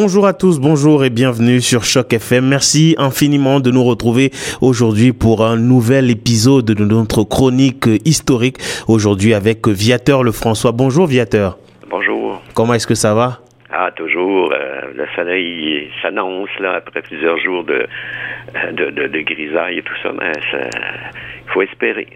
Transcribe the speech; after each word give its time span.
Bonjour 0.00 0.28
à 0.28 0.32
tous, 0.32 0.60
bonjour 0.60 1.04
et 1.04 1.10
bienvenue 1.10 1.60
sur 1.60 1.82
Choc 1.82 2.12
FM. 2.12 2.46
Merci 2.46 2.94
infiniment 2.98 3.58
de 3.58 3.72
nous 3.72 3.82
retrouver 3.82 4.30
aujourd'hui 4.60 5.12
pour 5.12 5.44
un 5.44 5.56
nouvel 5.56 6.08
épisode 6.08 6.66
de 6.66 6.84
notre 6.84 7.24
chronique 7.24 7.88
historique. 8.04 8.58
Aujourd'hui 8.86 9.34
avec 9.34 9.66
Viateur 9.66 10.22
Le 10.22 10.30
François. 10.30 10.70
Bonjour 10.70 11.08
Viateur. 11.08 11.58
Bonjour. 11.90 12.40
Comment 12.54 12.74
est-ce 12.74 12.86
que 12.86 12.94
ça 12.94 13.12
va? 13.12 13.40
Ah, 13.72 13.90
toujours. 13.90 14.52
Euh, 14.52 14.82
le 14.94 15.04
soleil 15.16 15.90
s'annonce 16.00 16.50
là 16.60 16.74
après 16.76 17.02
plusieurs 17.02 17.36
jours 17.38 17.64
de, 17.64 17.84
de, 18.72 18.90
de, 18.90 19.20
grisaille 19.20 19.78
et 19.78 19.82
tout 19.82 19.94
ça, 20.02 20.10
mais 20.18 20.32
il 21.46 21.52
faut 21.52 21.62
espérer. 21.62 22.06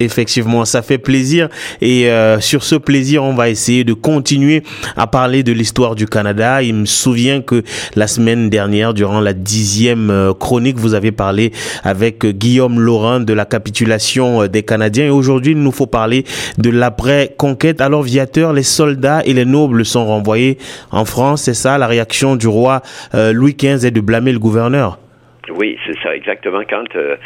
Effectivement, 0.00 0.64
ça 0.64 0.82
fait 0.82 0.98
plaisir. 0.98 1.48
Et 1.80 2.10
euh, 2.10 2.40
sur 2.40 2.64
ce 2.64 2.74
plaisir, 2.74 3.22
on 3.22 3.34
va 3.34 3.48
essayer 3.48 3.84
de 3.84 3.92
continuer 3.92 4.62
à 4.96 5.06
parler 5.06 5.42
de 5.42 5.52
l'histoire 5.52 5.94
du 5.94 6.06
Canada. 6.06 6.62
Il 6.62 6.74
me 6.74 6.86
souvient 6.86 7.40
que 7.40 7.62
la 7.94 8.06
semaine 8.06 8.50
dernière, 8.50 8.94
durant 8.94 9.20
la 9.20 9.32
dixième 9.32 10.10
euh, 10.10 10.32
chronique, 10.34 10.76
vous 10.76 10.94
avez 10.94 11.12
parlé 11.12 11.52
avec 11.82 12.26
Guillaume 12.26 12.80
Laurent 12.80 13.20
de 13.20 13.32
la 13.32 13.44
capitulation 13.44 14.46
des 14.46 14.62
Canadiens. 14.62 15.06
Et 15.06 15.10
aujourd'hui, 15.10 15.52
il 15.52 15.62
nous 15.62 15.72
faut 15.72 15.86
parler 15.86 16.24
de 16.58 16.70
l'après-conquête. 16.70 17.80
Alors, 17.80 18.02
viateur, 18.02 18.52
les 18.52 18.62
soldats 18.62 19.22
et 19.24 19.32
les 19.32 19.44
nobles 19.44 19.84
sont 19.84 20.06
renvoyés 20.06 20.58
en 20.90 21.04
France, 21.04 21.42
c'est 21.42 21.54
ça 21.54 21.78
la 21.78 21.86
réaction 21.86 22.36
du 22.36 22.48
roi 22.48 22.82
euh, 23.14 23.32
Louis 23.32 23.54
XV 23.54 23.86
est 23.86 23.90
de 23.90 24.00
blâmer 24.00 24.32
le 24.32 24.38
gouverneur. 24.38 24.98
Oui, 25.50 25.78
c'est 25.86 25.98
ça, 26.00 26.14
exactement. 26.14 26.62
Quand 26.68 26.96
euh, 26.96 27.16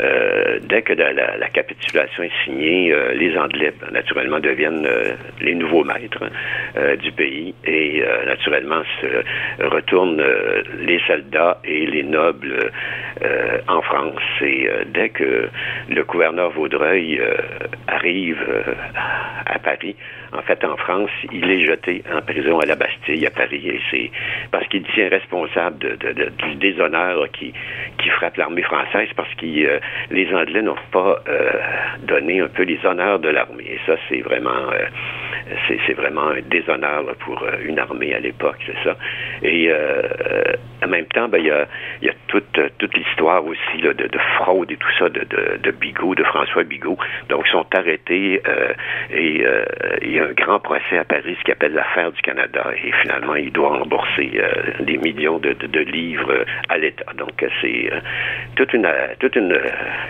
euh, 0.00 0.58
dès 0.62 0.82
que 0.82 0.92
la, 0.94 1.48
capitulation 1.50 2.24
est 2.24 2.44
signée, 2.44 2.94
les 3.14 3.36
Anglais 3.36 3.72
naturellement 3.92 4.40
deviennent 4.40 4.86
les 5.40 5.54
nouveaux 5.54 5.84
maîtres 5.84 6.24
du 7.00 7.10
pays 7.12 7.54
et 7.64 8.04
naturellement 8.26 8.82
se 9.00 9.64
retournent 9.64 10.22
les 10.80 11.00
soldats 11.06 11.58
et 11.64 11.86
les 11.86 12.02
nobles 12.02 12.70
en 13.66 13.80
France. 13.82 14.20
Et 14.42 14.68
dès 14.86 15.08
que 15.08 15.48
le 15.88 16.04
gouverneur 16.04 16.50
Vaudreuil 16.50 17.20
arrive 17.88 18.38
à 19.46 19.58
Paris, 19.58 19.96
en 20.32 20.42
fait, 20.42 20.62
en 20.64 20.76
France, 20.76 21.10
il 21.32 21.50
est 21.50 21.64
jeté 21.64 22.02
en 22.12 22.20
prison 22.20 22.58
à 22.58 22.66
la 22.66 22.76
Bastille, 22.76 23.26
à 23.26 23.30
Paris, 23.30 23.66
et 23.66 23.80
c'est 23.90 24.10
parce 24.50 24.66
qu'il 24.68 24.82
tient 24.94 25.08
responsable 25.08 25.78
de, 25.78 26.30
du 26.46 26.54
déshonneur 26.56 27.30
qui, 27.32 27.52
qui 27.98 28.08
frappe 28.10 28.36
l'armée 28.36 28.62
française, 28.62 29.08
parce 29.16 29.32
que 29.34 29.46
euh, 29.46 29.80
les 30.10 30.32
Anglais 30.34 30.62
n'ont 30.62 30.76
pas 30.92 31.22
euh, 31.28 31.50
donné 32.02 32.40
un 32.40 32.48
peu 32.48 32.62
les 32.62 32.78
honneurs 32.84 33.18
de 33.18 33.28
l'armée. 33.28 33.64
Et 33.66 33.80
ça, 33.86 33.96
c'est 34.08 34.20
vraiment, 34.20 34.70
euh, 34.72 34.86
c'est, 35.68 35.92
vraiment 35.94 36.28
un 36.28 36.40
déshonneur 36.48 37.04
pour 37.20 37.44
une 37.64 37.78
armée 37.78 38.14
à 38.14 38.20
l'époque, 38.20 38.58
c'est 38.66 38.84
ça. 38.84 38.96
Et 39.42 39.70
en 40.82 40.88
même 40.88 41.06
temps, 41.06 41.28
ben, 41.28 41.38
il 41.38 41.46
y 41.46 41.50
a, 41.50 41.66
y 42.02 42.08
a 42.08 42.14
toute, 42.28 42.60
toute 42.78 42.96
l'histoire 42.96 43.44
aussi 43.44 43.82
de, 43.82 44.18
fraude 44.36 44.70
et 44.70 44.76
tout 44.76 44.88
ça 44.98 45.08
de, 45.08 45.70
Bigot, 45.72 46.14
de 46.14 46.24
François 46.24 46.64
Bigot. 46.64 46.96
Donc, 47.28 47.44
ils 47.46 47.50
sont 47.50 47.66
arrêtés 47.74 48.40
et, 49.10 49.44
et 50.02 50.20
un 50.20 50.32
grand 50.32 50.60
procès 50.60 50.98
à 50.98 51.04
Paris, 51.04 51.36
ce 51.44 51.52
appelle 51.52 51.72
l'affaire 51.72 52.12
du 52.12 52.20
Canada. 52.22 52.64
Et 52.84 52.92
finalement, 53.02 53.34
il 53.34 53.52
doit 53.52 53.78
rembourser 53.78 54.30
euh, 54.34 54.84
des 54.84 54.98
millions 54.98 55.38
de, 55.38 55.54
livres 55.80 56.44
à 56.68 56.78
l'État. 56.78 57.12
Donc, 57.16 57.44
c'est 57.60 57.92
euh, 57.92 58.00
toute 58.56 58.72
une 58.72 58.88
toute 59.20 59.36
une, 59.36 59.58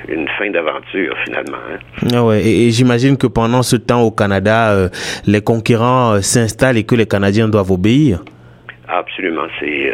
une 0.08 0.28
fin 0.38 0.50
d'aventure, 0.50 1.16
finalement. 1.24 1.58
Hein. 1.70 1.78
Ah 2.14 2.24
ouais, 2.24 2.44
et, 2.44 2.70
j'imagine 2.70 3.16
que 3.16 3.26
pendant 3.26 3.62
ce 3.62 3.76
temps 3.76 4.02
au 4.02 4.10
Canada, 4.10 4.72
euh, 4.72 4.88
les 5.28 5.42
conquérants 5.42 6.20
s'installent 6.22 6.78
et 6.78 6.84
que 6.84 6.94
les 6.94 7.06
Canadiens 7.06 7.48
doivent 7.48 7.70
obéir? 7.70 8.24
Absolument. 8.88 9.46
C'est 9.60 9.92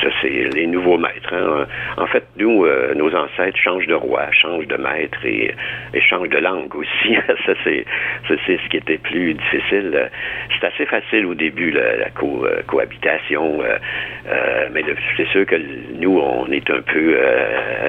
ça, 0.00 0.08
c'est 0.20 0.54
les 0.54 0.66
nouveaux 0.66 0.98
maîtres. 0.98 1.32
Hein. 1.32 1.66
En 1.96 2.06
fait, 2.06 2.24
nous, 2.36 2.64
euh, 2.64 2.94
nos 2.94 3.14
ancêtres 3.14 3.58
changent 3.58 3.86
de 3.86 3.94
roi, 3.94 4.30
changent 4.32 4.66
de 4.66 4.76
maître 4.76 5.18
et, 5.24 5.54
changent 6.08 6.28
de 6.28 6.38
langue 6.38 6.74
aussi. 6.74 7.16
ça, 7.46 7.52
c'est, 7.64 7.84
ce 8.28 8.68
qui 8.68 8.76
était 8.76 8.98
plus 8.98 9.34
difficile. 9.34 10.10
C'est 10.58 10.66
assez 10.66 10.86
facile 10.86 11.26
au 11.26 11.34
début, 11.34 11.70
la, 11.70 11.80
euh, 11.82 12.62
cohabitation, 12.66 13.60
euh, 13.62 14.68
mais 14.72 14.84
c'est 15.16 15.28
sûr 15.28 15.46
que 15.46 15.56
nous, 15.98 16.18
on 16.18 16.46
est 16.50 16.68
un 16.70 16.80
peu, 16.82 17.16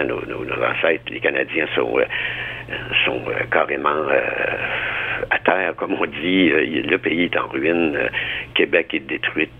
nos, 0.07 0.21
nos, 0.25 0.63
ancêtres, 0.63 1.05
les 1.09 1.19
Canadiens 1.19 1.67
sont, 1.75 1.97
sont 3.05 3.21
carrément 3.51 4.05
à 5.29 5.39
terre, 5.39 5.75
comme 5.75 5.93
on 5.93 6.05
dit. 6.05 6.49
le 6.49 6.97
pays 6.97 7.25
est 7.25 7.37
en 7.37 7.47
ruine. 7.47 7.97
Québec 8.53 8.93
est 8.93 9.07
détruite 9.07 9.51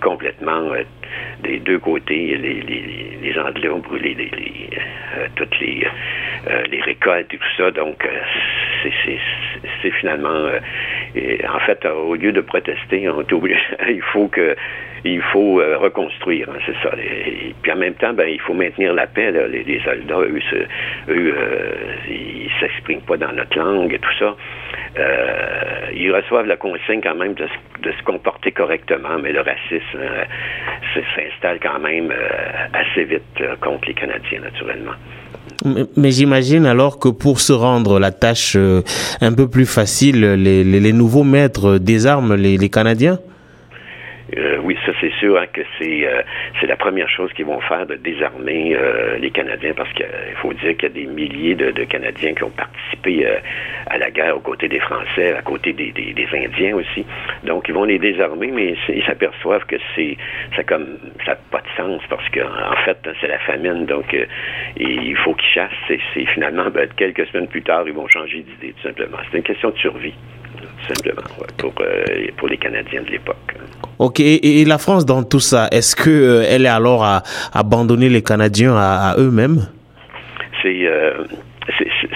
complètement 0.00 0.72
des 1.42 1.58
deux 1.58 1.78
côtés. 1.78 2.36
Les, 2.36 2.60
les, 2.60 3.38
Anglais 3.38 3.68
ont 3.68 3.78
brûlé 3.78 4.16
euh, 5.16 5.26
toutes 5.36 5.58
les, 5.60 5.86
euh, 6.48 6.62
récoltes 6.84 7.32
et 7.32 7.38
tout 7.38 7.56
ça. 7.56 7.70
Donc, 7.70 8.04
euh, 8.04 8.88
c'est 9.82 9.90
finalement... 9.92 10.48
en 11.48 11.58
fait, 11.60 11.84
au 11.86 12.14
lieu 12.14 12.32
de 12.32 12.40
protester, 12.40 13.08
on 13.08 13.22
il 13.88 14.02
faut 14.12 14.28
que 14.28 14.56
il 15.02 15.22
faut 15.22 15.54
reconstruire, 15.54 16.46
hein, 16.50 16.58
c'est 16.66 16.76
ça. 16.82 16.94
Et, 16.98 17.54
puis 17.62 17.72
en 17.72 17.76
même 17.76 17.94
temps, 17.94 18.12
ben, 18.12 18.28
il 18.28 18.40
faut 18.40 18.52
maintenir 18.52 18.92
la 18.92 19.06
paix. 19.06 19.32
Les, 19.32 19.80
soldats, 19.82 20.20
eux, 20.20 20.40
eux 21.08 21.34
ils 22.08 22.50
s'expriment 22.60 23.00
pas 23.00 23.16
dans 23.16 23.32
notre 23.32 23.58
langue 23.58 23.94
et 23.94 23.98
tout 23.98 24.14
ça. 24.18 24.36
Ils 25.94 26.12
reçoivent 26.12 26.46
la 26.46 26.56
consigne 26.56 27.00
quand 27.02 27.14
même 27.14 27.34
de, 27.34 27.46
se 27.46 28.02
comporter 28.04 28.52
correctement, 28.52 29.18
mais 29.22 29.32
le 29.32 29.40
racisme 29.40 30.00
s'installe 31.14 31.58
quand 31.60 31.78
même 31.80 32.12
assez 32.72 33.04
vite 33.04 33.22
contre 33.60 33.86
les 33.88 33.94
Canadiens, 33.94 34.40
naturellement. 34.40 34.94
Mais 35.96 36.10
j'imagine 36.10 36.66
alors 36.66 36.98
que 36.98 37.08
pour 37.08 37.40
se 37.40 37.52
rendre 37.52 37.98
la 37.98 38.12
tâche 38.12 38.54
euh, 38.56 38.82
un 39.20 39.32
peu 39.32 39.48
plus 39.48 39.66
facile, 39.66 40.20
les, 40.20 40.92
nouveaux 40.92 41.24
maîtres 41.24 41.78
désarment 41.78 42.34
les 42.34 42.68
Canadiens 42.68 43.18
euh, 44.36 44.58
oui, 44.62 44.76
ça 44.86 44.92
c'est 45.00 45.12
sûr 45.14 45.38
hein, 45.38 45.46
que 45.52 45.62
c'est 45.78 46.06
euh, 46.06 46.22
c'est 46.60 46.66
la 46.66 46.76
première 46.76 47.08
chose 47.08 47.32
qu'ils 47.32 47.46
vont 47.46 47.60
faire 47.60 47.86
de 47.86 47.96
désarmer 47.96 48.74
euh, 48.74 49.18
les 49.18 49.30
Canadiens 49.30 49.72
parce 49.74 49.92
qu'il 49.92 50.06
faut 50.36 50.52
dire 50.52 50.76
qu'il 50.76 50.82
y 50.82 50.86
a 50.86 50.88
des 50.94 51.06
milliers 51.06 51.54
de, 51.54 51.70
Canadiens 51.84 52.34
qui 52.34 52.44
ont 52.44 52.50
participé 52.50 53.26
à 53.86 53.98
la 53.98 54.10
guerre 54.10 54.36
aux 54.36 54.40
côtés 54.40 54.68
des 54.68 54.78
Français, 54.78 55.34
à 55.34 55.42
côté 55.42 55.72
des, 55.72 55.92
Indiens 56.32 56.76
aussi. 56.76 57.04
Donc 57.44 57.68
ils 57.68 57.74
vont 57.74 57.84
les 57.84 57.98
désarmer, 57.98 58.50
mais 58.52 58.76
ils 58.88 59.04
s'aperçoivent 59.04 59.64
que 59.66 59.76
c'est 59.96 60.16
ça 60.54 60.62
comme 60.62 60.98
ça 61.24 61.32
n'a 61.32 61.38
pas 61.50 61.60
de 61.60 61.68
sens 61.76 62.02
parce 62.08 62.28
qu'en 62.28 62.72
en 62.72 62.76
fait 62.84 62.98
c'est 63.20 63.28
la 63.28 63.38
famine, 63.40 63.86
donc 63.86 64.14
il 64.76 65.16
faut 65.16 65.34
qu'ils 65.34 65.50
chassent. 65.50 65.70
C'est 65.88 66.26
finalement 66.26 66.70
ben, 66.70 66.88
quelques 66.96 67.26
semaines 67.26 67.48
plus 67.48 67.62
tard 67.62 67.84
ils 67.86 67.94
vont 67.94 68.08
changer 68.08 68.42
d'idée 68.42 68.74
tout 68.74 68.82
simplement. 68.82 69.18
C'est 69.30 69.38
une 69.38 69.44
question 69.44 69.70
de 69.70 69.78
survie 69.78 70.14
simplement, 70.88 71.22
pour, 71.56 71.72
pour 72.36 72.48
les 72.48 72.56
Canadiens 72.56 73.02
de 73.02 73.10
l'époque. 73.10 73.54
Ok, 73.98 74.20
et, 74.20 74.64
la 74.64 74.78
France 74.78 75.04
dans 75.04 75.22
tout 75.22 75.40
ça, 75.40 75.68
est-ce 75.70 75.94
que 75.94 76.08
euh, 76.08 76.46
elle 76.48 76.64
est 76.64 76.70
alors 76.70 77.04
à 77.04 77.22
abandonner 77.52 78.08
les 78.08 78.22
Canadiens 78.22 78.74
à, 78.74 79.14
eux-mêmes? 79.18 79.68
Euh, 80.64 81.24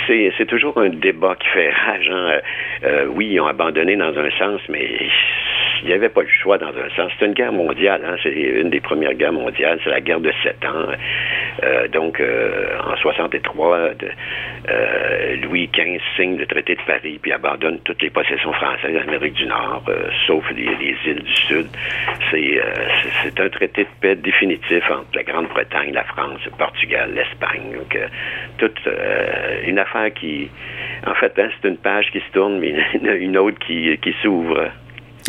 C'est 0.07 0.33
c'est 0.39 0.47
toujours 0.47 0.79
un 0.79 0.89
débat 0.89 1.37
qui 1.37 1.49
fait 1.49 1.71
rage. 1.71 2.11
Hein. 2.11 2.41
Euh, 2.85 3.07
oui, 3.15 3.29
ils 3.33 3.41
ont 3.41 3.47
abandonné 3.47 3.97
dans 3.97 4.17
un 4.17 4.31
sens, 4.39 4.61
mais 4.69 4.89
il 5.85 5.89
n'y 5.89 5.93
avait 5.93 6.09
pas 6.09 6.23
le 6.23 6.29
choix 6.29 6.57
dans 6.57 6.69
un 6.69 6.89
sens. 6.97 7.13
C'est 7.19 7.27
une 7.27 7.35
guerre 7.35 7.53
mondiale, 7.53 8.01
hein, 8.07 8.17
c'est 8.23 8.33
une 8.33 8.71
des 8.71 8.81
premières 8.81 9.13
guerres 9.13 9.35
mondiales, 9.35 9.79
c'est 9.85 9.91
la 9.91 10.01
guerre 10.01 10.21
de 10.21 10.33
sept 10.43 10.65
ans. 10.65 10.89
Euh, 11.63 11.89
donc, 11.89 12.21
euh, 12.21 12.79
en 12.83 12.97
63, 12.97 13.77
euh, 13.77 15.37
Louis 15.43 15.69
XV 15.69 16.01
signe 16.17 16.39
le 16.39 16.47
traité 16.47 16.75
de 16.75 16.81
Paris 16.87 17.19
puis 17.21 17.33
abandonne 17.33 17.81
toutes 17.85 18.01
les 18.01 18.09
possessions 18.09 18.53
françaises 18.55 18.95
d'Amérique 18.95 19.35
du 19.35 19.45
Nord, 19.45 19.85
sauf 20.27 20.43
les, 20.53 20.65
îles 21.05 21.23
du 21.23 21.35
Sud. 21.35 21.67
C'est 22.31 23.41
un 23.41 23.49
traité 23.51 23.85
de 23.85 23.89
paix 24.01 24.17
définitif 24.17 24.91
entre 24.91 25.09
la 25.15 25.23
Grande-Bretagne, 25.23 25.93
la 25.93 26.05
France, 26.05 26.41
le 26.47 26.51
Portugal, 26.53 27.11
l'Espagne. 27.15 27.75
Donc, 27.75 27.99
toute 28.57 28.89
une 29.67 29.79
affaire 29.79 30.15
qui, 30.15 30.49
en 31.07 31.15
fait, 31.15 31.39
hein, 31.39 31.51
c'est 31.61 31.69
une 31.69 31.77
page 31.77 32.11
qui 32.11 32.21
se 32.21 32.33
tourne, 32.33 32.59
mais 32.59 32.75
une 33.19 33.37
autre 33.37 33.59
qui, 33.59 33.99
qui 33.99 34.15
s'ouvre. 34.23 34.71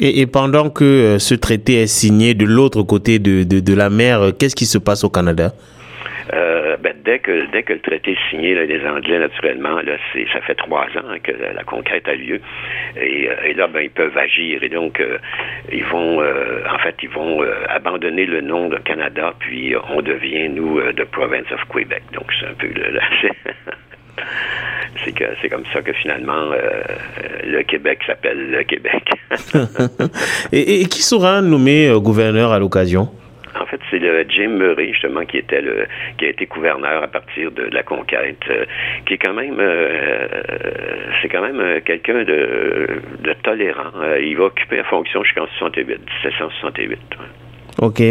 Et, 0.01 0.25
pendant 0.27 0.69
que 0.69 0.83
euh, 0.83 1.19
ce 1.19 1.35
traité 1.35 1.83
est 1.83 1.87
signé 1.87 2.33
de 2.33 2.45
l'autre 2.45 2.83
côté 2.83 3.17
de, 3.19 3.43
de, 3.43 3.75
la 3.75 3.89
mer, 3.89 4.21
euh, 4.21 4.31
qu'est-ce 4.37 4.55
qui 4.55 4.65
se 4.65 4.77
passe 4.77 5.05
au 5.05 5.09
Canada? 5.09 5.53
Euh, 6.33 6.75
ben, 6.77 6.93
dès 7.05 7.19
que 7.19 7.49
dès 7.51 7.63
que 7.63 7.73
le 7.73 7.79
traité 7.79 8.11
est 8.11 8.29
signé, 8.29 8.55
les 8.65 8.85
Anglais 8.85 9.19
naturellement, 9.19 9.79
là, 9.79 9.93
c'est 10.11 10.25
ça 10.33 10.41
fait 10.41 10.55
trois 10.55 10.85
ans 10.97 11.15
que 11.23 11.31
la, 11.31 11.63
conquête 11.63 12.07
a 12.09 12.15
lieu, 12.15 12.41
et, 12.99 13.53
là, 13.53 13.67
ben, 13.67 13.81
ils 13.81 13.89
peuvent 13.89 14.17
agir 14.17 14.63
et 14.63 14.69
donc 14.69 15.01
ils 15.71 15.85
vont, 15.85 16.19
en 16.19 16.77
fait, 16.79 16.95
ils 17.01 17.09
vont 17.09 17.41
abandonner 17.69 18.25
le 18.25 18.41
nom 18.41 18.67
de 18.69 18.77
Canada, 18.77 19.33
puis 19.39 19.75
on 19.89 20.01
devient 20.01 20.49
nous 20.49 20.81
de 20.91 21.03
province 21.03 21.49
of 21.51 21.61
Québec. 21.73 22.03
Donc 22.11 22.25
c'est 22.39 22.47
un 22.47 22.53
peu 22.53 22.67
le, 22.67 22.99
c'est 25.03 25.11
que 25.11 25.25
c'est 25.41 25.49
comme 25.49 25.65
ça 25.73 25.81
que 25.81 25.93
finalement 25.93 26.51
le 27.43 27.63
Québec 27.63 27.99
s'appelle 28.05 28.51
le 28.51 28.63
Québec. 28.63 29.03
et, 30.51 30.81
et, 30.81 30.85
qui 30.85 31.01
sera 31.01 31.41
nommé 31.41 31.91
gouverneur 31.99 32.51
à 32.51 32.59
l'occasion? 32.59 33.09
En 33.59 33.65
fait, 33.65 33.79
c'est 33.89 33.99
le 33.99 34.25
Jim 34.27 34.49
Murray, 34.49 34.91
justement, 34.91 35.25
qui 35.25 35.37
était 35.37 35.61
le, 35.61 35.87
qui 36.17 36.25
a 36.25 36.29
été 36.29 36.45
gouverneur 36.45 37.03
à 37.03 37.07
partir 37.07 37.51
de, 37.51 37.63
la 37.71 37.83
conquête, 37.83 38.43
euh, 38.49 38.65
qui 39.05 39.13
est 39.13 39.17
quand 39.17 39.33
même, 39.33 39.59
euh, 39.59 40.27
c'est 41.21 41.29
quand 41.29 41.41
même 41.41 41.59
euh, 41.61 41.79
quelqu'un 41.79 42.23
de, 42.23 42.87
de, 43.19 43.33
tolérant. 43.43 43.91
il 44.21 44.35
va 44.35 44.45
occuper 44.45 44.77
la 44.77 44.83
fonction 44.83 45.23
jusqu'en 45.23 45.47
68, 45.47 45.87
1768. 45.87 46.99
Ok. 47.81 48.01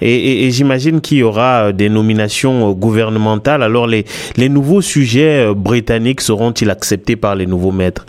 Et, 0.00 0.50
j'imagine 0.50 1.00
qu'il 1.00 1.18
y 1.18 1.22
aura 1.22 1.72
des 1.72 1.88
nominations 1.88 2.72
gouvernementales. 2.72 3.62
Alors, 3.62 3.86
les, 3.86 4.04
les 4.36 4.48
nouveaux 4.48 4.80
sujets 4.80 5.52
britanniques 5.54 6.20
seront-ils 6.20 6.70
acceptés 6.70 7.16
par 7.16 7.34
les 7.34 7.46
nouveaux 7.46 7.72
maîtres? 7.72 8.06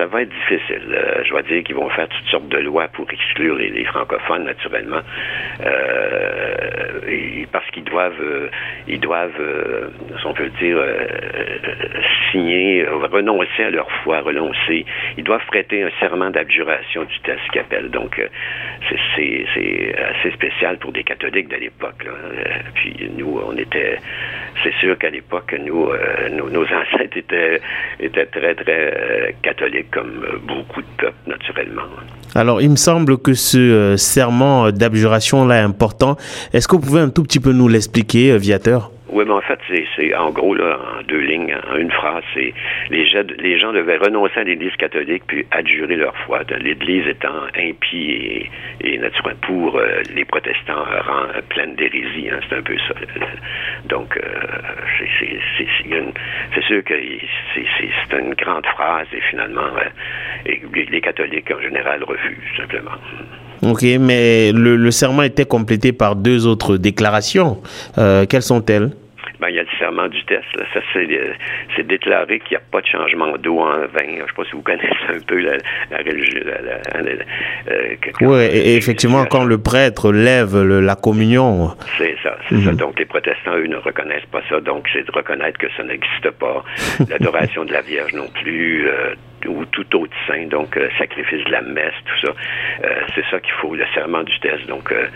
Ça 0.00 0.06
va 0.06 0.22
être 0.22 0.30
difficile. 0.30 0.94
Euh, 0.94 1.22
je 1.24 1.34
vais 1.34 1.42
dire 1.42 1.62
qu'ils 1.62 1.74
vont 1.74 1.90
faire 1.90 2.08
toutes 2.08 2.26
sortes 2.28 2.48
de 2.48 2.56
lois 2.56 2.88
pour 2.88 3.06
exclure 3.10 3.56
les, 3.56 3.84
francophones, 3.84 4.44
naturellement, 4.44 5.02
euh, 5.62 7.44
parce 7.52 7.68
qu'ils 7.70 7.84
doivent, 7.84 8.22
euh, 8.22 8.48
ils 8.88 9.00
doivent, 9.00 9.42
si 10.18 10.26
on 10.26 10.32
peut 10.32 10.44
le 10.44 10.58
dire, 10.58 10.78
signer, 12.32 12.86
renoncer 12.86 13.64
à 13.64 13.70
leur 13.70 13.90
foi, 14.02 14.20
renoncer. 14.20 14.86
Ils 15.18 15.24
doivent 15.24 15.44
prêter 15.46 15.82
un 15.82 15.90
serment 16.00 16.30
d'abjuration 16.30 17.04
du 17.04 17.20
test 17.20 17.40
qu'ils 17.52 17.60
appellent. 17.60 17.90
Donc, 17.90 18.20
c'est 19.16 19.44
assez 20.16 20.30
spécial 20.30 20.78
pour 20.78 20.92
des 20.92 21.02
catholiques 21.02 21.48
de 21.48 21.56
l'époque. 21.56 22.06
Puis 22.74 23.10
nous, 23.18 23.38
on 23.44 23.56
était, 23.56 23.98
c'est 24.62 24.74
sûr 24.76 24.96
qu'à 24.96 25.10
l'époque, 25.10 25.54
nous, 25.60 25.90
nos, 26.32 26.64
ancêtres 26.64 27.18
étaient 27.18 28.26
très, 28.26 28.54
très 28.54 29.34
catholiques 29.42 29.89
comme 29.92 30.24
euh, 30.24 30.38
beaucoup 30.46 30.80
de 30.80 30.86
peuples, 30.98 31.16
naturellement. 31.26 31.82
Alors, 32.34 32.62
il 32.62 32.70
me 32.70 32.76
semble 32.76 33.18
que 33.18 33.34
ce 33.34 33.58
euh, 33.58 33.96
serment 33.96 34.70
d'abjuration-là 34.70 35.56
est 35.56 35.64
important. 35.64 36.16
Est-ce 36.52 36.68
que 36.68 36.76
vous 36.76 36.82
pouvez 36.82 37.00
un 37.00 37.08
tout 37.08 37.22
petit 37.22 37.40
peu 37.40 37.52
nous 37.52 37.68
l'expliquer, 37.68 38.32
euh, 38.32 38.36
Viateur? 38.36 38.90
Oui, 39.12 39.24
mais 39.26 39.32
en 39.32 39.40
fait, 39.40 39.58
c'est 39.96 40.14
en 40.14 40.30
gros, 40.30 40.54
là, 40.54 40.78
en 40.98 41.02
deux 41.02 41.20
lignes, 41.20 41.56
en 41.70 41.76
une 41.76 41.90
phrase, 41.90 42.22
c'est 42.34 42.54
les, 42.90 43.04
les 43.38 43.58
gens 43.58 43.72
devaient 43.72 43.96
renoncer 43.96 44.40
à 44.40 44.44
l'Église 44.44 44.74
catholique 44.76 45.24
puis 45.26 45.46
adjurer 45.50 45.96
leur 45.96 46.16
foi. 46.18 46.40
L'Église 46.58 47.06
étant 47.06 47.46
impie 47.56 48.10
et, 48.10 48.50
et 48.82 48.98
naturellement 48.98 49.20
pour 49.42 49.76
euh, 49.76 50.02
les 50.14 50.24
protestants 50.24 50.84
rend 50.84 51.26
pleine 51.48 51.74
d'hérésie. 51.74 52.28
Hein, 52.30 52.40
c'est 52.48 52.56
un 52.56 52.62
peu 52.62 52.76
ça. 52.88 52.94
Donc, 53.86 54.16
euh, 54.16 54.20
c'est 56.54 56.62
sûr 56.62 56.84
que 56.84 56.94
c'est 57.54 58.18
une 58.18 58.34
grande 58.34 58.66
phrase 58.66 59.06
et 59.12 59.20
finalement, 59.30 59.76
euh, 59.76 60.46
et 60.46 60.60
les 60.90 61.00
catholiques 61.00 61.50
en 61.50 61.60
général 61.60 62.04
refusent 62.04 62.56
simplement. 62.56 62.96
Ok, 63.62 63.82
mais 64.00 64.52
le, 64.52 64.76
le, 64.76 64.90
serment 64.90 65.22
était 65.22 65.44
complété 65.44 65.92
par 65.92 66.16
deux 66.16 66.46
autres 66.46 66.76
déclarations. 66.76 67.58
Euh, 67.98 68.24
quelles 68.26 68.42
sont-elles? 68.42 68.90
Ben, 69.40 69.48
il 69.48 69.56
y 69.56 69.58
a 69.58 69.62
le 69.62 69.68
serment 69.78 70.06
du 70.08 70.22
test. 70.24 70.44
Là. 70.56 70.64
Ça, 70.74 70.80
c'est, 70.92 71.06
euh, 71.10 71.32
c'est 71.74 71.86
déclaré 71.86 72.40
qu'il 72.40 72.50
n'y 72.50 72.56
a 72.56 72.66
pas 72.70 72.82
de 72.82 72.86
changement 72.86 73.36
d'eau 73.38 73.58
en 73.60 73.86
vin. 73.86 74.04
Je 74.06 74.22
ne 74.22 74.26
sais 74.26 74.32
pas 74.36 74.44
si 74.44 74.52
vous 74.52 74.60
connaissez 74.60 74.88
un 75.08 75.20
peu 75.26 75.38
la, 75.40 75.56
la 75.90 75.98
religion. 75.98 76.40
Euh, 77.70 77.96
oui, 78.20 78.42
et 78.52 78.76
effectivement, 78.76 79.24
quand 79.24 79.44
le 79.44 79.56
prêtre 79.56 80.12
lève 80.12 80.56
le, 80.62 80.80
la 80.80 80.94
communion. 80.94 81.70
C'est 81.96 82.16
ça, 82.22 82.36
c'est 82.48 82.60
ça. 82.60 82.72
Mhm. 82.72 82.76
Donc, 82.76 82.98
les 82.98 83.06
protestants, 83.06 83.56
eux, 83.56 83.66
ne 83.66 83.76
reconnaissent 83.76 84.28
pas 84.30 84.42
ça. 84.50 84.60
Donc, 84.60 84.86
c'est 84.92 85.06
de 85.06 85.12
reconnaître 85.12 85.58
que 85.58 85.68
ça 85.74 85.84
n'existe 85.84 86.30
pas. 86.38 86.62
L'adoration 87.08 87.64
de 87.64 87.72
la 87.72 87.80
Vierge 87.80 88.12
non 88.12 88.28
plus. 88.42 88.88
Euh, 88.88 89.14
ou 89.46 89.64
tout 89.66 89.96
autre 89.96 90.12
saint, 90.26 90.46
donc 90.46 90.76
euh, 90.76 90.88
sacrifice 90.98 91.44
de 91.44 91.50
la 91.50 91.62
messe, 91.62 91.94
tout 92.04 92.26
ça. 92.26 92.34
Euh, 92.84 93.00
c'est 93.14 93.24
ça 93.30 93.40
qu'il 93.40 93.52
faut, 93.60 93.74
le 93.74 93.84
serment 93.94 94.22
du 94.22 94.38
test. 94.40 94.66
Donc 94.66 94.92
euh, 94.92 95.06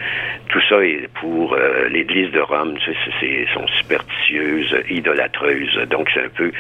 tout 0.48 0.60
ça 0.68 0.84
est 0.84 1.08
pour 1.20 1.56
l'Église 1.90 2.30
de 2.32 2.40
Rome, 2.40 2.74
c'est 2.84 3.46
sont 3.52 3.66
superstitieuses, 3.78 4.74
idolâtreuses. 4.90 5.78
Donc 5.90 6.08
c'est 6.12 6.24
un 6.24 6.28
peu, 6.28 6.50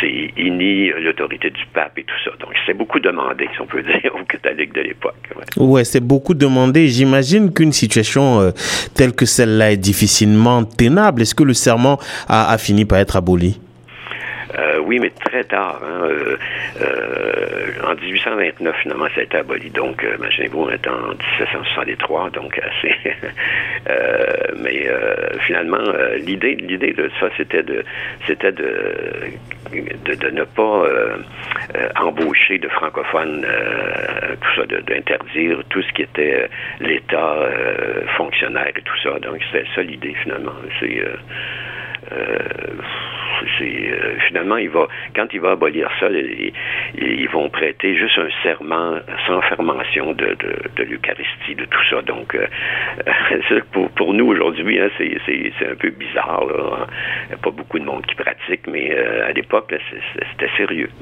c'est 0.00 0.30
inni 0.36 0.90
l'autorité 0.90 1.50
du 1.50 1.64
pape 1.72 1.98
et 1.98 2.04
tout 2.04 2.18
ça. 2.24 2.30
Donc 2.40 2.50
c'est 2.66 2.74
beaucoup 2.74 3.00
demandé, 3.00 3.48
si 3.54 3.60
on 3.60 3.66
peut 3.66 3.82
dire, 4.02 4.14
aux 4.14 4.24
catholiques 4.24 4.72
de 4.74 4.82
l'époque. 4.82 5.14
Ouais, 5.56 5.84
c'est 5.84 6.04
beaucoup 6.04 6.34
demandé. 6.34 6.88
J'imagine 6.88 7.52
qu'une 7.52 7.72
situation 7.72 8.52
telle 8.94 9.14
que 9.14 9.26
celle-là 9.26 9.72
est 9.72 9.76
difficilement 9.76 10.64
tenable. 10.64 11.22
Est-ce 11.22 11.34
que 11.34 11.44
le 11.44 11.54
serment 11.54 11.98
a 12.28 12.56
fini 12.58 12.84
par 12.84 12.98
être 12.98 13.16
aboli? 13.16 13.60
Euh, 14.56 14.78
oui, 14.78 14.98
mais 14.98 15.10
très 15.10 15.44
tard. 15.44 15.80
Hein, 15.84 16.04
euh, 16.04 16.36
euh, 16.80 17.72
en 17.84 17.94
1829, 17.94 18.76
finalement, 18.82 19.06
ça 19.14 19.20
a 19.20 19.24
été 19.24 19.36
aboli. 19.36 19.70
Donc, 19.70 20.04
imaginez-vous, 20.18 20.62
on 20.62 20.70
est 20.70 20.86
en 20.88 21.08
1763, 21.40 22.30
donc 22.30 22.58
assez. 22.58 22.94
mais 24.58 24.88
finalement, 25.46 25.78
l'idée, 26.18 26.56
l'idée 26.56 26.92
de 26.92 27.10
ça, 27.20 27.28
c'était 27.36 27.62
de, 27.62 27.84
c'était 28.26 28.52
de, 28.52 28.70
ne 30.30 30.44
pas 30.44 30.84
embaucher 31.96 32.58
de 32.58 32.68
francophones, 32.68 33.46
tout 34.40 34.60
ça, 34.60 34.66
d'interdire 34.66 35.62
tout 35.70 35.82
ce 35.82 35.92
qui 35.92 36.02
était 36.02 36.48
l'État 36.80 37.36
fonctionnaire 38.16 38.72
et 38.74 38.82
tout 38.82 38.98
ça. 39.02 39.18
Donc, 39.20 39.40
c'était 39.50 39.66
ça 39.74 39.82
l'idée, 39.82 40.14
finalement. 40.22 40.52
C'est 40.80 41.02
c'est 43.58 43.64
euh, 43.64 44.16
finalement 44.26 44.56
quand 45.14 45.26
il 45.32 45.40
va 45.40 45.52
abolir 45.52 45.88
ça, 46.00 46.08
ils, 46.10 47.28
vont 47.32 47.48
prêter 47.50 47.96
juste 47.96 48.18
un 48.18 48.28
serment 48.42 48.94
sans 49.26 49.40
fermentation 49.42 50.12
de, 50.12 50.36
de, 50.76 50.82
l'Eucharistie, 50.82 51.54
de 51.56 51.64
tout 51.64 51.84
ça. 51.90 52.02
Donc 52.02 52.34
euh, 52.34 52.46
pour, 53.96 54.14
nous 54.14 54.26
aujourd'hui, 54.26 54.80
hein, 54.80 54.88
c'est 54.98 55.66
un 55.66 55.74
peu 55.74 55.90
bizarre. 55.90 56.46
Là. 56.46 56.86
Il 57.24 57.28
n'y 57.28 57.34
a 57.34 57.38
pas 57.38 57.50
beaucoup 57.50 57.78
de 57.78 57.84
monde 57.84 58.04
qui 58.06 58.14
pratique, 58.14 58.66
mais 58.66 58.92
euh, 58.92 59.28
à 59.28 59.32
l'époque, 59.32 59.74
c'était 60.32 60.50
sérieux. 60.56 60.88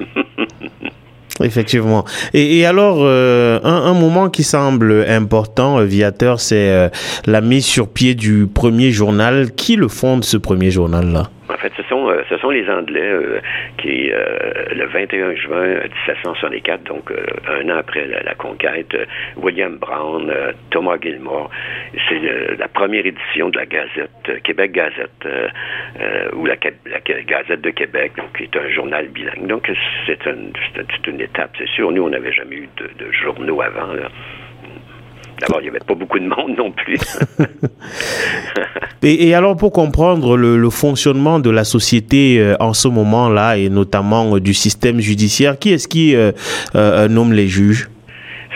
Effectivement. 1.39 2.03
Et, 2.33 2.65
alors, 2.65 3.05
un, 3.05 3.93
moment 3.93 4.31
qui 4.31 4.41
semble 4.41 5.05
important, 5.07 5.83
Viateur, 5.83 6.39
c'est 6.39 6.89
la 7.27 7.41
mise 7.41 7.65
sur 7.65 7.93
pied 7.93 8.15
du 8.15 8.47
premier 8.47 8.89
journal. 8.89 9.51
Qui 9.55 9.75
le 9.75 9.87
fonde, 9.87 10.23
ce 10.23 10.37
premier 10.37 10.71
journal-là? 10.71 11.29
En 11.49 11.55
fait, 11.55 11.71
ce 11.77 11.83
sont, 11.83 12.09
euh, 12.09 12.23
ce 12.29 12.37
sont 12.37 12.49
les 12.49 12.69
Anglais 12.69 12.99
euh, 13.01 13.39
qui, 13.77 14.11
euh, 14.11 14.65
le 14.75 14.85
21 14.85 15.35
juin 15.35 15.79
1764, 16.05 16.83
donc 16.83 17.11
un 17.47 17.69
an 17.69 17.77
après 17.77 18.05
la, 18.05 18.35
conquête, 18.35 18.95
William 19.37 19.77
Brown, 19.77 20.31
Thomas 20.71 20.97
Gilmore, 21.01 21.49
c'est 22.09 22.19
la 22.57 22.67
première 22.67 23.05
édition 23.05 23.49
de 23.49 23.57
la 23.57 23.65
Gazette, 23.65 24.43
Québec 24.43 24.73
Gazette, 24.73 25.27
ou 26.33 26.45
la, 26.45 26.55
Gazette 26.57 27.61
de 27.61 27.69
Québec, 27.69 28.11
donc 28.17 28.37
qui 28.37 28.43
est 28.43 28.57
un 28.57 28.69
journal 28.69 29.07
bilingue. 29.07 29.47
Donc 29.47 29.71
c'est 30.05 30.25
une, 30.25 30.51
une, 31.07 31.21
étape, 31.21 31.51
c'est 31.57 31.69
sûr. 31.69 31.91
Nous, 31.91 32.03
on 32.03 32.09
n'avait 32.09 32.33
jamais 32.33 32.57
eu 32.57 32.69
de, 32.77 33.05
de 33.05 33.11
journaux 33.11 33.61
avant. 33.61 33.93
Là. 33.93 34.09
D'abord, 35.39 35.61
il 35.61 35.63
n'y 35.65 35.69
avait 35.69 35.79
pas 35.79 35.93
beaucoup 35.93 36.19
de 36.19 36.27
monde 36.27 36.57
non 36.57 36.71
plus. 36.71 36.97
et, 39.03 39.27
et, 39.27 39.35
alors, 39.35 39.55
pour 39.55 39.71
comprendre 39.71 40.35
le, 40.35 40.57
le, 40.57 40.69
fonctionnement 40.69 41.39
de 41.39 41.51
la 41.51 41.63
société 41.63 42.39
euh, 42.39 42.55
en 42.59 42.73
ce 42.73 42.87
moment-là, 42.87 43.57
et 43.57 43.69
notamment 43.69 44.35
euh, 44.35 44.39
du 44.39 44.53
système 44.53 44.99
judiciaire, 44.99 45.59
qui 45.59 45.73
est-ce 45.73 45.87
qui 45.87 46.15
euh, 46.15 46.31
euh 46.75 47.07
nomme 47.07 47.33
les 47.33 47.47
juges? 47.47 47.87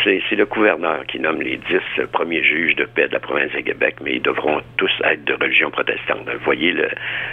C'est 0.04 0.36
le 0.36 0.46
gouverneur 0.46 1.06
qui 1.06 1.20
nomme 1.20 1.42
les 1.42 1.58
dix 1.58 2.04
premiers 2.12 2.42
juges 2.44 2.76
de 2.76 2.86
paix 2.86 3.08
de 3.08 3.14
la 3.14 3.20
province 3.20 3.52
de 3.52 3.60
Québec, 3.60 3.98
mais 4.02 4.16
ils 4.16 4.22
devront 4.22 4.62
tous 4.78 4.90
être 5.04 5.24
de 5.26 5.34
religion 5.34 5.70
protestante. 5.70 6.22
Vous 6.26 6.46
voyez 6.46 6.72
le, 6.72 6.88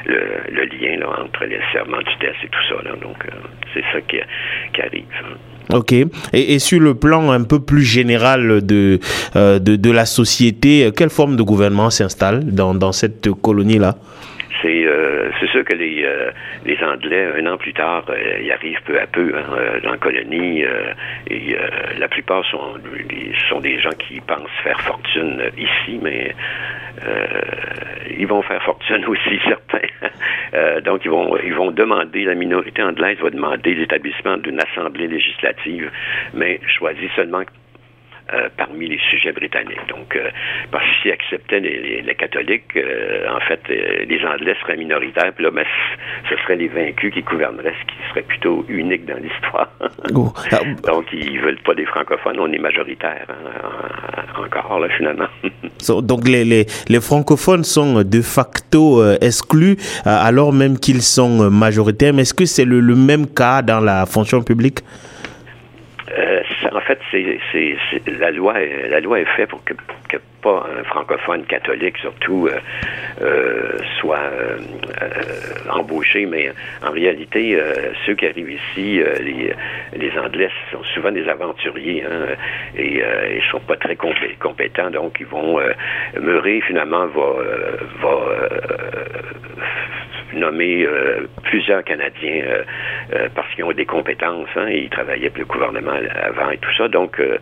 le, 0.04 0.20
le 0.50 0.64
lien 0.64 0.98
là, 0.98 1.22
entre 1.22 1.46
les 1.46 1.60
serments 1.72 1.98
du 1.98 2.16
test 2.18 2.36
et 2.44 2.48
tout 2.48 2.64
ça. 2.68 2.74
Là. 2.84 2.96
Donc, 3.00 3.24
c'est 3.72 3.84
ça 3.92 4.00
qui, 4.02 4.18
qui 4.74 4.82
arrive. 4.82 5.06
Hein. 5.22 5.36
Ok. 5.72 5.92
Et, 5.92 6.06
et, 6.32 6.58
sur 6.58 6.80
le 6.80 6.94
plan 6.94 7.30
un 7.30 7.44
peu 7.44 7.60
plus 7.60 7.82
général 7.82 8.64
de, 8.64 8.98
euh, 9.36 9.58
de, 9.58 9.76
de, 9.76 9.90
la 9.90 10.06
société, 10.06 10.90
quelle 10.96 11.10
forme 11.10 11.36
de 11.36 11.42
gouvernement 11.42 11.90
s'installe 11.90 12.44
dans, 12.44 12.74
dans 12.74 12.92
cette 12.92 13.30
colonie-là? 13.30 13.96
C'est 14.62 14.84
euh, 14.84 15.07
c'est 15.40 15.48
sûr 15.48 15.64
que 15.64 15.74
les 15.74 16.04
euh, 16.04 16.32
Anglais 16.82 17.32
un 17.36 17.46
an 17.46 17.56
plus 17.56 17.72
tard 17.72 18.04
euh, 18.08 18.40
y 18.40 18.50
arrivent 18.50 18.82
peu 18.84 18.98
à 19.00 19.06
peu 19.06 19.34
hein, 19.36 19.44
euh, 19.52 19.80
dans 19.80 19.92
la 19.92 19.96
colonie 19.98 20.64
et 21.30 21.56
la 21.98 22.08
plupart 22.08 22.44
sont 22.46 22.74
sont 23.48 23.60
des 23.60 23.78
gens 23.80 23.94
qui 23.98 24.20
pensent 24.20 24.48
faire 24.62 24.80
fortune 24.80 25.42
ici 25.56 25.98
mais 26.02 26.34
ils 28.18 28.26
vont 28.26 28.42
faire 28.42 28.62
fortune 28.62 29.04
aussi 29.06 29.40
certains. 29.44 30.80
Donc 30.84 31.04
ils 31.04 31.10
vont 31.10 31.36
ils 31.44 31.54
vont 31.54 31.70
demander 31.70 32.24
la 32.24 32.34
minorité 32.34 32.82
anglaise 32.82 33.18
va 33.18 33.30
demander 33.30 33.74
l'établissement 33.74 34.36
d'une 34.38 34.60
assemblée 34.60 35.06
législative 35.06 35.90
mais 36.34 36.60
choisit 36.66 37.10
seulement 37.16 37.42
euh, 38.34 38.48
parmi 38.56 38.88
les 38.88 38.98
sujets 39.10 39.32
britanniques. 39.32 39.86
Donc, 39.88 40.14
euh, 40.14 40.28
parce 40.70 40.84
que 40.84 40.90
s'ils 41.02 41.12
acceptaient 41.12 41.60
les, 41.60 42.02
les, 42.02 42.14
catholiques, 42.14 42.76
en 42.76 43.40
fait, 43.40 43.60
les 43.68 44.20
Anglais 44.24 44.54
seraient 44.60 44.76
minoritaires, 44.76 45.32
puis 45.34 45.44
là, 45.44 45.50
ben, 45.50 45.64
ce 46.28 46.36
seraient 46.36 46.56
les 46.56 46.68
vaincus 46.68 47.12
qui 47.12 47.22
gouverneraient, 47.22 47.74
ce 47.80 47.86
qui 47.86 48.08
serait 48.10 48.22
plutôt 48.22 48.64
unique 48.68 49.06
dans 49.06 49.16
l'histoire. 49.16 49.70
Oh. 50.14 50.32
Donc, 50.86 51.04
ils 51.12 51.38
veulent 51.38 51.60
pas 51.64 51.74
des 51.74 51.84
francophones, 51.84 52.40
on 52.40 52.50
est 52.50 52.58
majoritaire 52.58 53.26
hein, 53.28 54.42
encore, 54.42 54.80
là, 54.80 54.88
finalement. 54.96 55.26
donc, 56.02 56.26
les, 56.26 56.44
les, 56.44 56.66
les, 56.88 57.00
francophones 57.00 57.62
sont 57.62 58.02
de 58.02 58.22
facto 58.22 59.04
exclus, 59.20 59.76
alors 60.04 60.52
même 60.52 60.78
qu'ils 60.78 61.02
sont 61.02 61.50
majoritaires. 61.50 62.14
Mais 62.14 62.22
est-ce 62.22 62.34
que 62.34 62.46
c'est 62.46 62.64
le, 62.64 62.80
le 62.80 62.94
même 62.94 63.26
cas 63.26 63.60
dans 63.62 63.80
la 63.80 64.06
fonction 64.06 64.42
publique? 64.42 64.80
Euh, 66.16 66.42
en 66.72 66.80
fait, 66.80 66.97
c'est, 67.10 67.38
la 68.06 68.30
loi. 68.30 68.54
La 68.88 69.00
loi 69.00 69.20
est 69.20 69.36
faite 69.36 69.48
pour 69.48 69.62
que, 69.64 69.74
pas 70.42 70.66
un 70.78 70.84
francophone 70.84 71.44
catholique, 71.46 71.96
surtout, 71.98 72.46
euh, 72.46 72.58
euh, 73.22 73.78
soit 74.00 74.30
embauché. 75.68 76.26
Mais 76.26 76.50
en 76.86 76.92
réalité, 76.92 77.58
ceux 78.06 78.14
qui 78.14 78.26
arrivent 78.26 78.50
ici, 78.50 79.02
les, 79.20 80.18
Anglais 80.18 80.50
sont 80.72 80.82
souvent 80.94 81.12
des 81.12 81.28
aventuriers 81.28 82.04
hein, 82.04 82.26
et 82.76 83.02
ils 83.36 83.42
sont 83.50 83.60
pas 83.60 83.76
très 83.76 83.96
compétents. 83.96 84.90
Donc, 84.90 85.16
ils 85.20 85.26
vont 85.26 85.60
Murray 86.20 86.60
finalement 86.60 87.06
va, 87.06 87.28
nommer 90.34 90.86
plusieurs 91.44 91.82
Canadiens 91.84 92.44
parce 93.34 93.52
qu'ils 93.54 93.64
ont 93.64 93.72
des 93.72 93.86
compétences. 93.86 94.48
Hein, 94.56 94.68
ils 94.68 94.90
travaillaient 94.90 95.30
pour 95.30 95.40
le 95.40 95.46
gouvernement 95.46 95.98
avant 96.22 96.50
et 96.50 96.58
tout 96.58 96.72
ça. 96.76 96.88
Euh, 97.20 97.38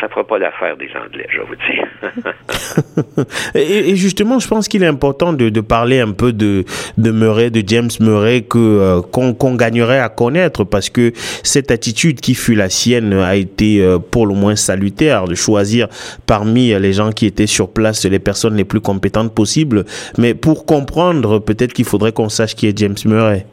ça 0.00 0.06
ne 0.06 0.10
fera 0.10 0.24
pas 0.26 0.38
l'affaire 0.38 0.76
des 0.76 0.88
Anglais, 0.94 1.26
je 1.30 1.40
vous 1.40 1.56
dire. 1.56 3.26
et, 3.54 3.96
justement, 3.96 4.38
je 4.38 4.48
pense 4.48 4.68
qu'il 4.68 4.82
est 4.82 4.86
important 4.86 5.32
de, 5.32 5.60
parler 5.60 6.00
un 6.00 6.12
peu 6.12 6.32
de, 6.32 6.64
de 6.98 7.10
Murray, 7.10 7.50
de 7.50 7.62
James 7.66 7.90
Murray, 8.00 8.42
que 8.42 8.58
euh, 8.58 9.00
qu'on 9.02 9.54
gagnerait 9.54 10.00
à 10.00 10.08
connaître, 10.08 10.64
parce 10.64 10.90
que 10.90 11.12
cette 11.14 11.70
attitude 11.70 12.20
qui 12.20 12.34
fut 12.34 12.54
la 12.54 12.68
sienne 12.68 13.12
a 13.12 13.36
été 13.36 13.80
euh, 13.80 13.98
pour 13.98 14.26
le 14.26 14.34
moins 14.34 14.56
salutaire, 14.56 15.24
de 15.24 15.34
choisir 15.34 15.88
parmi 16.26 16.78
les 16.78 16.92
gens 16.92 17.10
qui 17.12 17.26
étaient 17.26 17.46
sur 17.46 17.72
place 17.72 18.04
les 18.04 18.18
personnes 18.18 18.56
les 18.56 18.64
plus 18.64 18.80
compétentes 18.80 19.34
possibles. 19.34 19.84
Mais 20.18 20.34
pour 20.34 20.66
comprendre, 20.66 21.38
peut-être 21.38 21.72
qu'il 21.72 21.84
faudrait 21.84 22.12
qu'on 22.12 22.28
sache 22.28 22.54
qui 22.54 22.66
est 22.66 22.76
James 22.78 22.96
Murray. 23.04 23.46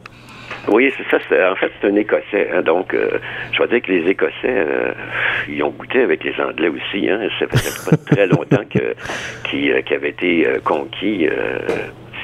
Oui, 0.68 0.92
c'est 0.96 1.08
ça. 1.10 1.52
En 1.52 1.56
fait, 1.56 1.72
c'est 1.80 1.88
un 1.88 1.96
Écossais. 1.96 2.50
Hein, 2.52 2.62
donc, 2.62 2.92
euh, 2.94 3.18
je 3.52 3.58
dois 3.58 3.66
dire 3.66 3.82
que 3.82 3.92
les 3.92 4.10
Écossais, 4.10 4.34
euh, 4.44 4.92
ils 5.48 5.62
ont 5.62 5.70
goûté 5.70 6.02
avec 6.02 6.22
les 6.24 6.38
Anglais 6.40 6.68
aussi. 6.68 7.08
Hein, 7.08 7.28
ça 7.38 7.46
fait 7.46 7.90
pas 7.90 7.96
très 8.14 8.26
longtemps 8.26 8.64
que 8.68 8.94
qui, 9.48 9.70
euh, 9.72 9.80
avait 9.90 10.10
été 10.10 10.46
conquis. 10.64 11.28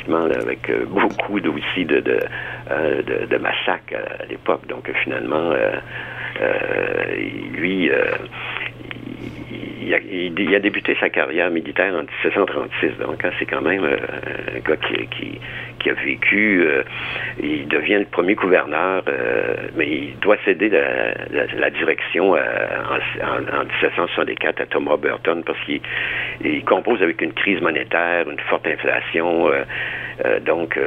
avec 0.07 0.71
beaucoup 0.89 1.39
aussi 1.39 1.85
de, 1.87 2.01
de, 2.01 2.19
de, 3.27 3.39
massacres 3.39 3.95
à, 4.21 4.27
l'époque. 4.27 4.67
Donc 4.69 4.91
finalement, 5.03 5.55
lui, 7.53 7.91
il 9.85 10.55
a, 10.55 10.59
débuté 10.61 10.97
sa 10.99 11.11
carrière 11.11 11.51
militaire 11.51 11.95
en 11.95 12.03
1736, 12.03 12.99
donc 12.99 13.25
hein, 13.25 13.31
c'est 13.39 13.47
quand 13.47 13.61
même 13.61 13.85
un 13.85 14.59
gars 14.61 14.77
qui, 14.77 15.91
a 15.91 15.93
vécu. 15.93 16.67
Euh, 16.67 16.83
il 17.43 17.69
devient 17.69 17.99
le 17.99 18.07
premier 18.07 18.35
gouverneur, 18.35 19.03
euh, 19.07 19.69
mais 19.77 19.87
il 19.87 20.19
doit 20.21 20.39
céder 20.45 20.71
la, 20.71 21.71
direction 21.71 22.35
euh, 22.35 22.41
en, 23.21 23.61
en, 23.61 23.65
1764 23.65 24.61
à 24.63 24.67
Thomas 24.67 24.97
Burton 24.97 25.43
parce 25.45 25.59
qu'il 25.67 26.65
compose 26.65 27.03
avec 27.03 27.21
une 27.21 27.33
crise 27.33 27.61
monétaire, 27.61 28.29
une 28.31 28.41
forte 28.41 28.67
inflation. 28.67 29.51
Donc, 30.45 30.79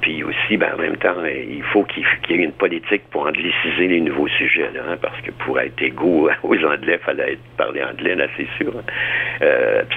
puis 0.00 0.22
aussi, 0.22 0.56
ben, 0.56 0.74
en 0.74 0.78
même 0.78 0.96
temps, 0.96 1.24
il 1.24 1.62
faut 1.72 1.84
qu'il 1.84 2.04
y 2.30 2.34
ait 2.34 2.44
une 2.44 2.52
politique 2.52 3.02
pour 3.10 3.26
angliciser 3.26 3.88
les 3.88 4.00
nouveaux 4.00 4.28
sujets, 4.28 4.70
hein, 4.76 4.96
parce 5.00 5.20
que 5.22 5.30
pour 5.32 5.58
être 5.58 5.80
égaux 5.82 6.30
aux 6.42 6.64
Anglais, 6.64 6.98
il 7.00 7.04
fallait 7.04 7.38
parler 7.56 7.82
anglais, 7.82 8.14
là, 8.14 8.26
c'est 8.36 8.48
sûr. 8.58 8.72
Hein. 8.76 9.42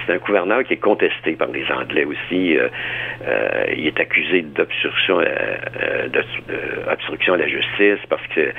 c'est 0.05 0.13
un 0.13 0.17
gouverneur 0.17 0.63
qui 0.63 0.73
est 0.73 0.77
contesté 0.77 1.33
par 1.33 1.49
les 1.49 1.65
Anglais 1.71 2.05
aussi. 2.05 2.57
il 3.75 3.87
est 3.87 3.99
accusé 3.99 4.41
d'obstruction 4.41 5.19
euh, 5.79 6.07
d'obstruction 6.07 7.33
à 7.33 7.37
la 7.37 7.47
justice 7.47 7.99
parce 8.09 8.25
que 8.27 8.51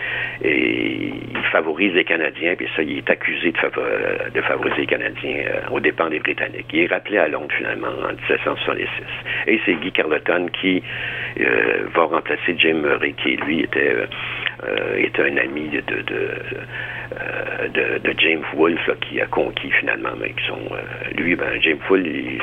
il 0.42 1.44
favorise 1.52 1.92
les 1.94 2.04
Canadiens, 2.04 2.54
puis 2.56 2.68
ça, 2.76 2.82
il 2.82 2.98
est 2.98 3.10
accusé 3.10 3.52
de, 3.52 4.40
favoriser 4.40 4.80
les 4.82 4.86
Canadiens 4.86 5.44
euh, 5.46 5.70
aux 5.70 5.80
dépens 5.80 6.08
des 6.08 6.20
Britanniques. 6.20 6.66
Il 6.72 6.80
est 6.80 6.86
rappelé 6.86 7.18
à 7.18 7.28
Londres, 7.28 7.52
finalement, 7.56 7.88
en 7.88 8.12
1766. 8.12 8.86
Et 9.48 9.60
c'est 9.64 9.74
Guy 9.74 9.92
Qui 10.60 10.82
euh, 11.40 11.86
va 11.94 12.04
remplacer 12.04 12.56
James 12.58 12.80
Murray, 12.80 13.14
qui, 13.22 13.36
lui, 13.36 13.60
était, 13.60 13.94
était 14.96 15.22
un 15.22 15.36
ami 15.36 15.68
de, 15.68 15.80
de, 15.80 15.98
de, 17.98 18.14
James 18.18 18.44
Wolfe, 18.54 18.90
qui 19.00 19.20
a 19.20 19.26
conquis, 19.26 19.70
finalement, 19.70 20.10
lui, 21.16 21.36
ben, 21.36 21.60
James 21.60 21.78
Wolfe, 21.88 22.42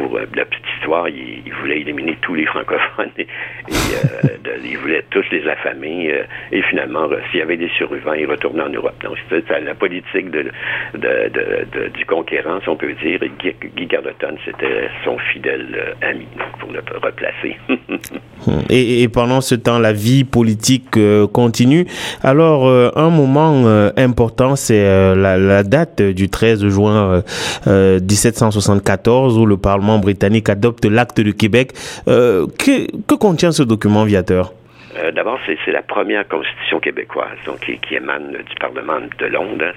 pour 0.00 0.18
la 0.18 0.44
petite 0.44 0.64
histoire, 0.76 1.08
il, 1.08 1.42
il, 1.46 1.52
voulait 1.60 1.80
éliminer 1.80 2.16
tous 2.22 2.34
les 2.34 2.46
francophones 2.46 3.10
et, 3.18 3.26
euh, 3.68 4.28
il 4.64 4.78
voulait 4.78 5.04
tous 5.10 5.24
les 5.30 5.46
affamer. 5.48 6.12
Euh, 6.12 6.22
et 6.52 6.62
finalement, 6.62 7.04
euh, 7.10 7.18
s'il 7.30 7.40
y 7.40 7.42
avait 7.42 7.56
des 7.56 7.70
survivants, 7.76 8.12
il 8.12 8.26
retournait 8.26 8.62
en 8.62 8.68
Europe. 8.68 8.94
Donc, 9.02 9.16
c'était 9.28 9.60
la 9.60 9.74
politique 9.74 10.30
de, 10.30 10.50
de, 10.94 11.88
du 11.88 12.04
conquérant, 12.06 12.60
si 12.62 12.68
on 12.68 12.76
peut 12.76 12.94
dire. 13.02 13.20
Guy, 13.38 13.54
Guy 13.76 13.88
Carleton, 13.88 14.36
c'était 14.44 14.88
son 15.04 15.18
fidèle 15.32 15.94
ami, 16.02 16.26
donc 16.38 16.58
pour 16.58 16.72
le 16.72 16.80
replacer. 17.02 17.56
et, 18.70 19.02
et, 19.02 19.08
pendant 19.08 19.40
ce 19.40 19.54
temps, 19.54 19.78
la 19.78 19.92
vie 19.92 20.24
politique 20.24 20.98
continue. 21.32 21.86
Alors, 22.22 22.68
un 22.96 23.10
moment 23.10 23.66
important, 23.96 24.56
c'est 24.56 25.14
la, 25.14 25.62
date 25.62 26.02
du 26.02 26.28
13 26.28 26.68
juin 26.68 27.22
1774 27.66 29.38
où 29.38 29.46
le 29.46 29.56
Parlement 29.56 29.89
britannique 29.98 30.48
adopte 30.48 30.84
l'acte 30.84 31.20
de 31.20 31.30
Québec. 31.30 31.72
Euh, 32.08 32.46
que 32.58 33.14
contient 33.14 33.52
ce 33.52 33.62
document, 33.62 34.04
Viateur? 34.04 34.52
Euh, 34.96 35.10
D'abord, 35.12 35.38
c'est 35.46 35.70
la 35.70 35.82
première 35.82 36.26
constitution 36.26 36.80
québécoise, 36.80 37.38
donc 37.46 37.60
qui, 37.60 37.94
émane 37.94 38.32
du 38.32 38.54
Parlement 38.60 39.00
de 39.18 39.26
Londres. 39.26 39.72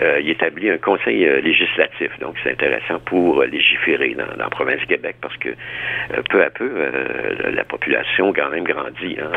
Euh, 0.00 0.20
il 0.20 0.30
établit 0.30 0.70
un 0.70 0.78
conseil 0.78 1.26
euh, 1.26 1.40
législatif, 1.40 2.10
donc 2.20 2.36
c'est 2.42 2.52
intéressant 2.52 2.98
pour 3.04 3.42
légiférer 3.42 4.14
dans, 4.14 4.36
la 4.36 4.48
province 4.50 4.80
du 4.80 4.86
Québec 4.86 5.16
parce 5.20 5.36
que 5.36 5.50
peu 6.30 6.42
à 6.42 6.50
peu, 6.50 6.70
la 7.52 7.64
population 7.64 8.32
quand 8.32 8.50
même 8.50 8.64
grandit. 8.64 9.16
Hein. 9.20 9.30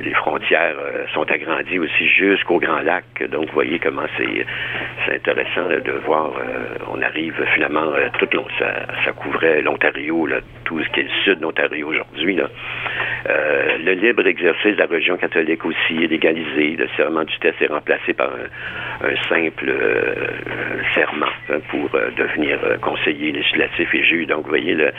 les 0.00 0.14
frontières 0.14 0.76
sont 1.12 1.30
agrandies 1.30 1.78
aussi 1.78 2.08
jusqu'au 2.08 2.58
Grand 2.58 2.80
Lac, 2.80 3.04
donc 3.30 3.46
vous 3.46 3.54
voyez 3.54 3.78
comment 3.78 4.06
c'est 4.16 5.14
intéressant 5.14 5.68
de 5.68 5.92
voir. 6.04 6.32
on 6.90 7.00
arrive 7.02 7.34
finalement 7.54 7.92
tout 8.18 8.28
long, 8.32 8.46
ça, 8.58 8.72
ça 9.04 9.12
couvrait 9.12 9.62
l'Ontario, 9.62 10.26
tout 10.68 10.84
ce 10.84 10.88
qui 10.90 11.00
est 11.00 11.04
le 11.04 11.24
sud 11.24 11.38
de 11.38 11.42
l'Ontario 11.42 11.88
aujourd'hui. 11.88 12.38
Euh, 12.38 13.78
le 13.78 13.92
libre 13.92 14.26
exercice 14.26 14.74
de 14.74 14.78
la 14.78 14.86
religion 14.86 15.16
catholique 15.16 15.64
aussi 15.64 16.04
est 16.04 16.08
légalisé. 16.08 16.76
Le 16.76 16.86
serment 16.94 17.24
du 17.24 17.36
test 17.38 17.60
est 17.62 17.68
remplacé 17.68 18.12
par 18.12 18.30
un, 18.30 19.16
simple 19.28 19.68
euh, 19.68 20.14
serment 20.94 21.26
hein, 21.50 21.58
pour 21.70 21.94
euh, 21.94 22.10
devenir 22.18 22.58
conseiller 22.82 23.32
législatif 23.32 23.94
et 23.94 24.04
juge. 24.04 24.26
Donc, 24.26 24.44
vous 24.44 24.50
voyez, 24.50 24.74
le, 24.74 24.92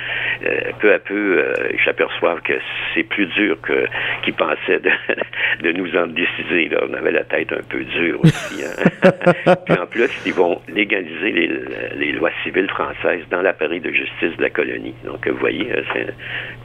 peu 0.79 0.91
à 0.91 0.99
peu, 0.99 1.43
s'aperçoivent 1.85 2.41
que 2.41 2.53
c'est 2.93 3.03
plus 3.03 3.27
dur 3.27 3.61
que 3.61 3.85
qu'ils 4.23 4.33
pensaient 4.33 4.79
de, 5.61 5.71
nous 5.71 5.95
en 5.95 6.07
décider. 6.07 6.71
On 6.81 6.93
avait 6.93 7.11
la 7.11 7.23
tête 7.25 7.53
un 7.53 7.63
peu 7.69 7.83
dure 7.83 8.21
aussi. 8.23 8.63
Hein. 8.63 9.55
Puis 9.65 9.77
en 9.77 9.85
plus, 9.85 10.09
ils 10.25 10.33
vont 10.33 10.61
légaliser 10.67 11.31
les, 11.31 11.49
les 11.95 12.11
lois 12.13 12.31
civiles 12.43 12.69
françaises 12.69 13.23
dans 13.29 13.41
l'appareil 13.41 13.81
de 13.81 13.91
justice 13.91 14.35
de 14.37 14.41
la 14.41 14.49
colonie. 14.49 14.95
Donc, 15.05 15.27
vous 15.27 15.37
voyez, 15.37 15.58
c'est 15.93 16.13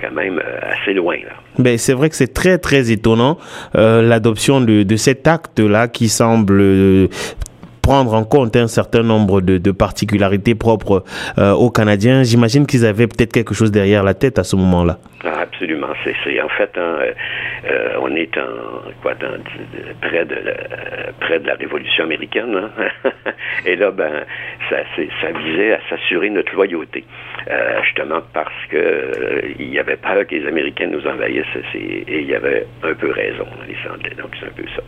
quand 0.00 0.12
même 0.12 0.40
assez 0.62 0.94
loin. 0.94 1.16
Ben, 1.58 1.78
c'est 1.78 1.92
vrai 1.92 2.10
que 2.10 2.16
c'est 2.16 2.32
très 2.32 2.58
très 2.58 2.90
étonnant 2.90 3.38
euh, 3.76 4.02
l'adoption 4.02 4.60
de, 4.60 4.82
de, 4.82 4.96
cet 4.96 5.26
acte-là 5.26 5.88
qui 5.88 6.08
semble 6.08 6.60
euh, 6.60 7.08
prendre 7.84 8.14
en 8.14 8.24
compte 8.24 8.56
un 8.56 8.66
certain 8.66 9.02
nombre 9.02 9.42
de, 9.42 9.58
de 9.58 9.70
particularités 9.70 10.54
propres 10.54 11.04
euh, 11.38 11.52
aux 11.52 11.70
Canadiens. 11.70 12.22
J'imagine 12.22 12.66
qu'ils 12.66 12.86
avaient 12.86 13.06
peut-être 13.06 13.32
quelque 13.32 13.54
chose 13.54 13.70
derrière 13.70 14.02
la 14.02 14.14
tête 14.14 14.38
à 14.38 14.44
ce 14.44 14.56
moment-là. 14.56 14.98
Ah, 15.24 15.40
absolument. 15.42 15.88
C'est 16.02 16.40
en 16.40 16.48
fait, 16.48 16.70
hein, 16.76 16.96
euh, 17.00 17.12
on 18.04 18.14
est 18.16 18.36
en 18.36 18.90
quoi 19.02 19.14
près 19.14 20.24
de 21.38 21.46
la, 21.46 21.54
Révolution 21.54 22.04
américaine, 22.04 22.54
hein? 22.54 22.70
et 23.66 23.76
là, 23.76 23.90
ben, 23.90 24.24
ça, 24.68 24.76
ça 24.96 25.38
visait 25.38 25.72
à 25.72 25.80
s'assurer 25.88 26.28
notre 26.30 26.54
loyauté, 26.54 27.04
euh, 27.48 27.82
justement 27.84 28.20
parce 28.32 28.66
que 28.70 28.76
euh, 28.76 29.40
il 29.58 29.72
y 29.72 29.78
avait 29.78 29.96
peur 29.96 30.26
que 30.26 30.34
les 30.34 30.46
Américains 30.46 30.88
nous 30.88 31.06
envahissent, 31.06 31.44
et 31.74 32.20
il 32.20 32.26
y 32.26 32.34
avait 32.34 32.66
un 32.82 32.94
peu 32.94 33.10
raison, 33.10 33.46
les 33.66 33.76
Anglais. 33.90 34.14
Donc 34.18 34.30
c'est 34.38 34.46
un 34.46 34.50
peu 34.50 34.64
ça. 34.76 34.82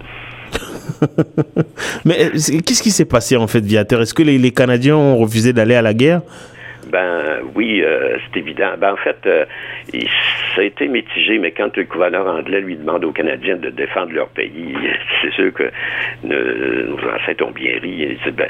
Mais 2.04 2.30
qu'est-ce 2.32 2.82
qui 2.82 2.90
s'est 2.90 3.08
passé 3.08 3.37
en 3.37 3.46
fait, 3.46 3.64
Viateur 3.64 4.02
Est-ce 4.02 4.14
que 4.14 4.23
les 4.23 4.50
Canadiens 4.50 4.96
ont 4.96 5.16
refusé 5.16 5.52
d'aller 5.52 5.75
à 5.75 5.82
la 5.82 5.94
guerre? 5.94 6.20
Ben 6.87 7.40
oui, 7.55 7.83
euh, 7.83 8.19
c'est 8.25 8.40
évident. 8.40 8.73
Ben 8.78 8.93
en 8.93 8.97
fait, 8.97 9.19
euh, 9.26 9.45
ça 10.55 10.61
a 10.61 10.64
été 10.64 10.88
mitigé, 10.88 11.38
mais 11.38 11.50
quand 11.50 11.76
le 11.76 11.85
gouverneur 11.85 12.26
anglais 12.26 12.61
lui 12.61 12.76
demande 12.76 13.05
aux 13.05 13.12
Canadiens 13.12 13.57
de 13.57 13.71
défendre 13.71 14.12
leur 14.12 14.28
pays, 14.28 14.75
c'est 15.23 15.33
sûr 15.33 15.52
que 15.52 15.71
nos 16.23 16.99
ancêtres 17.11 17.45
ont 17.45 17.50
bien 17.50 17.78
ri. 17.81 18.19
Ben, 18.33 18.49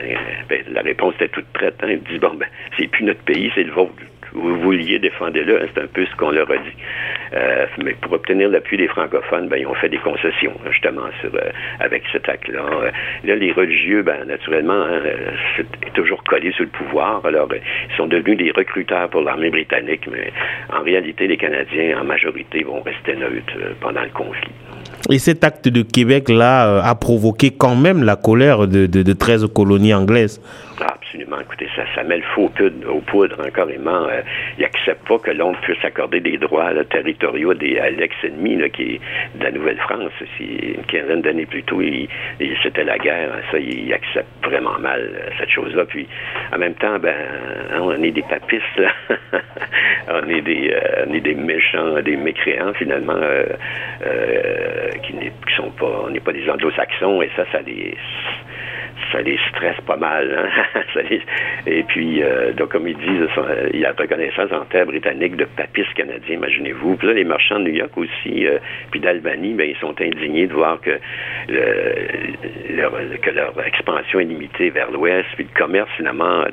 ben, 0.48 0.62
la 0.72 0.82
réponse 0.82 1.14
était 1.16 1.28
toute 1.28 1.46
prête. 1.52 1.76
Hein. 1.82 1.88
Ils 1.90 2.02
disent 2.02 2.20
bon 2.20 2.34
ben 2.34 2.46
c'est 2.78 2.88
plus 2.88 3.04
notre 3.04 3.22
pays, 3.22 3.50
c'est 3.54 3.64
le 3.64 3.72
vôtre 3.72 3.94
vous 4.36 4.60
vouliez, 4.60 4.98
défendez-le. 4.98 5.68
C'est 5.74 5.82
un 5.82 5.86
peu 5.86 6.04
ce 6.04 6.14
qu'on 6.16 6.30
leur 6.30 6.50
a 6.50 6.56
dit. 6.58 6.76
Euh, 7.32 7.66
mais 7.82 7.94
pour 7.94 8.12
obtenir 8.12 8.48
l'appui 8.48 8.76
des 8.76 8.86
francophones, 8.86 9.48
ben, 9.48 9.56
ils 9.56 9.66
ont 9.66 9.74
fait 9.74 9.88
des 9.88 9.98
concessions, 9.98 10.52
justement, 10.70 11.08
sur, 11.20 11.34
euh, 11.34 11.50
avec 11.80 12.02
cet 12.12 12.28
acte-là. 12.28 12.60
Euh, 12.60 12.90
là, 13.24 13.34
les 13.34 13.52
religieux, 13.52 14.02
ben, 14.02 14.24
naturellement, 14.26 14.82
hein, 14.82 15.00
c'est 15.56 15.92
toujours 15.94 16.22
collés 16.24 16.52
sur 16.52 16.64
le 16.64 16.70
pouvoir. 16.70 17.24
Alors, 17.24 17.48
ils 17.52 17.96
sont 17.96 18.06
devenus 18.06 18.36
des 18.36 18.50
recruteurs 18.50 19.08
pour 19.08 19.22
l'armée 19.22 19.50
britannique, 19.50 20.06
mais 20.10 20.32
en 20.70 20.82
réalité, 20.82 21.26
les 21.26 21.36
Canadiens, 21.36 22.00
en 22.00 22.04
majorité, 22.04 22.62
vont 22.62 22.82
rester 22.82 23.16
neutres 23.16 23.56
pendant 23.80 24.02
le 24.02 24.10
conflit. 24.10 24.52
Et 25.10 25.18
cet 25.18 25.44
acte 25.44 25.68
de 25.68 25.82
Québec-là 25.82 26.82
a 26.82 26.94
provoqué 26.94 27.50
quand 27.50 27.76
même 27.76 28.02
la 28.02 28.16
colère 28.16 28.66
de, 28.66 28.86
de, 28.86 29.02
de 29.02 29.12
13 29.12 29.46
colonies 29.54 29.94
anglaises. 29.94 30.40
Ah, 30.80 30.94
absolument. 30.94 31.40
Écoutez, 31.40 31.68
ça, 31.74 31.84
ça 31.94 32.02
met 32.02 32.18
le 32.18 32.22
faux 32.34 32.50
poudre, 32.50 32.94
au 32.94 33.00
poudre, 33.00 33.36
hein, 33.40 33.48
carrément. 33.54 34.04
Euh, 34.08 34.20
il 34.58 34.62
n'accepte 34.62 35.08
pas 35.08 35.18
que 35.18 35.30
Londres 35.30 35.58
puisse 35.62 35.82
accorder 35.82 36.20
des 36.20 36.36
droits 36.36 36.70
territoriaux 36.90 37.54
des, 37.54 37.78
à 37.78 37.88
l'ex-ennemi, 37.88 38.58
qui 38.70 38.82
est 38.82 39.00
de 39.38 39.44
la 39.44 39.52
Nouvelle-France. 39.52 40.12
Une 40.38 40.84
quinzaine 40.84 41.22
d'années 41.22 41.46
plus 41.46 41.62
tôt, 41.62 41.80
c'était 42.62 42.84
la 42.84 42.98
guerre. 42.98 43.30
Hein, 43.32 43.40
ça, 43.50 43.58
il, 43.58 43.92
accepte 43.92 44.28
vraiment 44.44 44.78
mal 44.78 45.00
euh, 45.00 45.30
cette 45.38 45.50
chose-là. 45.50 45.86
Puis, 45.86 46.06
en 46.52 46.58
même 46.58 46.74
temps, 46.74 46.98
ben, 46.98 47.14
hein, 47.72 47.80
on 47.80 48.02
est 48.02 48.10
des 48.10 48.22
papistes, 48.22 48.64
on, 50.10 50.28
est 50.28 50.42
des, 50.42 50.72
euh, 50.74 51.06
on 51.08 51.14
est 51.14 51.20
des 51.20 51.34
méchants, 51.34 52.02
des 52.02 52.16
mécréants, 52.16 52.74
finalement, 52.74 53.20
qui, 54.98 55.12
qui 55.12 55.54
sont 55.56 55.70
pas, 55.70 56.04
on 56.04 56.10
n'est 56.10 56.20
pas 56.20 56.32
des 56.32 56.48
anglo-saxons, 56.48 57.22
et 57.22 57.30
ça, 57.36 57.44
ça 57.52 57.60
les 57.62 57.96
ça 59.12 59.20
les 59.20 59.38
stresse 59.50 59.80
pas 59.86 59.96
mal. 59.96 60.50
Hein. 60.74 60.80
Et 61.66 61.82
puis, 61.84 62.22
euh, 62.22 62.52
donc, 62.52 62.70
comme 62.70 62.88
ils 62.88 62.96
disent, 62.96 63.28
il 63.72 63.80
y 63.80 63.84
a 63.84 63.92
reconnaissance 63.92 64.52
en 64.52 64.64
terre 64.66 64.86
britannique 64.86 65.36
de 65.36 65.44
papistes 65.44 65.92
canadiens, 65.94 66.36
imaginez-vous. 66.36 66.96
Puis 66.96 67.08
là, 67.08 67.14
les 67.14 67.24
marchands 67.24 67.58
de 67.58 67.64
New 67.64 67.74
York 67.74 67.96
aussi, 67.96 68.46
euh, 68.46 68.58
puis 68.90 69.00
d'Albanie, 69.00 69.54
ben, 69.54 69.68
ils 69.68 69.76
sont 69.76 70.00
indignés 70.00 70.46
de 70.46 70.52
voir 70.52 70.80
que, 70.80 70.98
leur, 72.70 72.92
que 73.22 73.30
leur 73.30 73.66
expansion 73.66 74.20
est 74.20 74.24
limitée 74.24 74.70
vers 74.70 74.90
l'ouest, 74.90 75.28
puis 75.34 75.46
le 75.52 75.58
commerce, 75.58 75.90
finalement, 75.96 76.44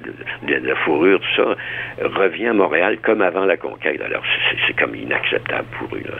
de, 0.43 0.53
la 0.55 0.75
fourrure, 0.77 1.19
tout 1.19 1.43
ça, 1.43 1.55
revient 2.03 2.47
à 2.47 2.53
Montréal 2.53 2.97
comme 3.01 3.21
avant 3.21 3.45
la 3.45 3.57
conquête. 3.57 4.01
Alors, 4.01 4.23
c'est 4.67 4.77
comme 4.77 4.95
inacceptable 4.95 5.67
pour 5.77 5.95
eux. 5.95 6.03
Là. 6.05 6.15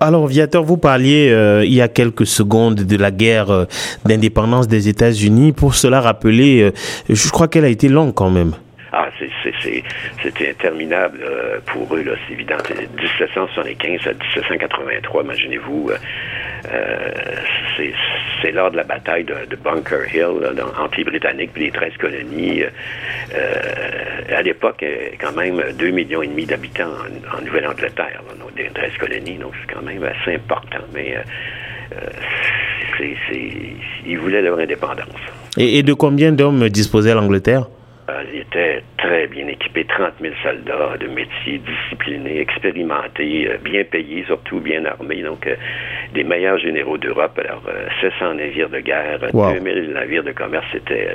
Alors, 0.00 0.26
Viateur, 0.26 0.64
vous 0.64 0.76
parliez 0.76 1.30
euh, 1.30 1.64
il 1.64 1.72
y 1.72 1.80
a 1.80 1.88
quelques 1.88 2.26
secondes 2.26 2.74
de 2.74 2.96
la 2.96 3.10
guerre 3.10 3.50
euh, 3.50 3.64
d'indépendance 4.04 4.68
des 4.68 4.88
États-Unis. 4.88 5.52
Pour 5.52 5.74
cela 5.74 6.00
rappeler, 6.00 6.62
euh, 6.62 6.72
je 7.08 7.30
crois 7.30 7.48
qu'elle 7.48 7.64
a 7.64 7.68
été 7.68 7.88
longue 7.88 8.12
quand 8.12 8.30
même. 8.30 8.52
Ah, 8.92 9.08
c'était 10.22 10.50
interminable 10.50 11.24
pour 11.66 11.94
eux, 11.94 12.04
c'est 12.26 12.34
évident. 12.34 12.56
1775 12.68 14.06
à 14.06 14.12
1783, 14.12 15.22
imaginez-vous. 15.22 15.90
c'est 18.42 18.52
lors 18.52 18.70
de 18.70 18.76
la 18.76 18.84
bataille 18.84 19.24
de, 19.24 19.56
Bunker 19.56 20.14
Hill, 20.14 21.04
Britanniques 21.04 21.50
et 21.56 21.60
les 21.60 21.70
13 21.70 21.92
colonies. 21.98 22.64
à 24.30 24.42
l'époque, 24.42 24.84
quand 25.20 25.36
même 25.36 25.62
2 25.78 25.90
millions 25.90 26.22
et 26.22 26.26
demi 26.26 26.44
d'habitants 26.44 26.92
en, 27.34 27.42
Nouvelle-Angleterre 27.42 28.22
des 28.56 28.68
13 28.74 28.92
colonies, 28.98 29.38
donc 29.38 29.52
c'est 29.60 29.74
quand 29.74 29.82
même 29.82 30.02
assez 30.02 30.34
important. 30.36 30.84
Mais 30.94 31.16
euh, 31.16 31.96
euh, 31.96 33.44
ils 34.06 34.18
voulaient 34.18 34.42
leur 34.42 34.58
indépendance. 34.58 35.06
Et, 35.56 35.82
de 35.82 35.92
combien 35.92 36.32
d'hommes 36.32 36.68
disposait 36.68 37.14
l'Angleterre? 37.14 37.68
Euh, 38.12 38.22
ils 38.32 38.40
étaient 38.40 38.82
très 38.98 39.26
bien 39.26 39.46
équipés, 39.48 39.84
30 39.84 40.12
000 40.20 40.34
soldats 40.42 40.96
de 40.98 41.06
métier, 41.08 41.60
disciplinés, 41.66 42.40
expérimentés, 42.40 43.48
bien 43.64 43.84
payés, 43.84 44.24
surtout 44.26 44.60
bien 44.60 44.84
armés. 44.84 45.22
Donc, 45.22 45.48
des 46.14 46.24
meilleurs 46.24 46.58
généraux 46.58 46.98
d'Europe. 46.98 47.38
Alors, 47.38 47.62
700 48.00 48.34
navires 48.34 48.68
de 48.68 48.80
guerre, 48.80 49.20
2000 49.32 49.92
navires 49.92 50.24
de 50.24 50.32
commerce, 50.32 50.66
c'était 50.72 51.08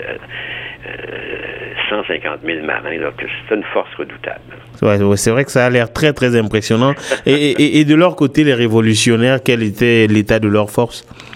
150 1.89 2.39
000 2.45 2.65
marins. 2.65 3.11
c'est 3.49 3.55
une 3.55 3.63
force 3.73 3.93
redoutable. 3.95 4.39
Ouais, 4.81 4.97
c'est 5.17 5.31
vrai 5.31 5.45
que 5.45 5.51
ça 5.51 5.65
a 5.65 5.69
l'air 5.69 5.91
très, 5.91 6.13
très 6.13 6.37
impressionnant. 6.37 6.93
et, 7.25 7.79
et, 7.79 7.85
de 7.85 7.95
leur 7.95 8.15
côté, 8.15 8.43
les 8.43 8.53
révolutionnaires, 8.53 9.39
quel 9.43 9.63
était 9.63 10.07
l'état 10.07 10.39
de 10.39 10.47
leur 10.47 10.69
force? 10.69 11.05
euh, 11.05 11.26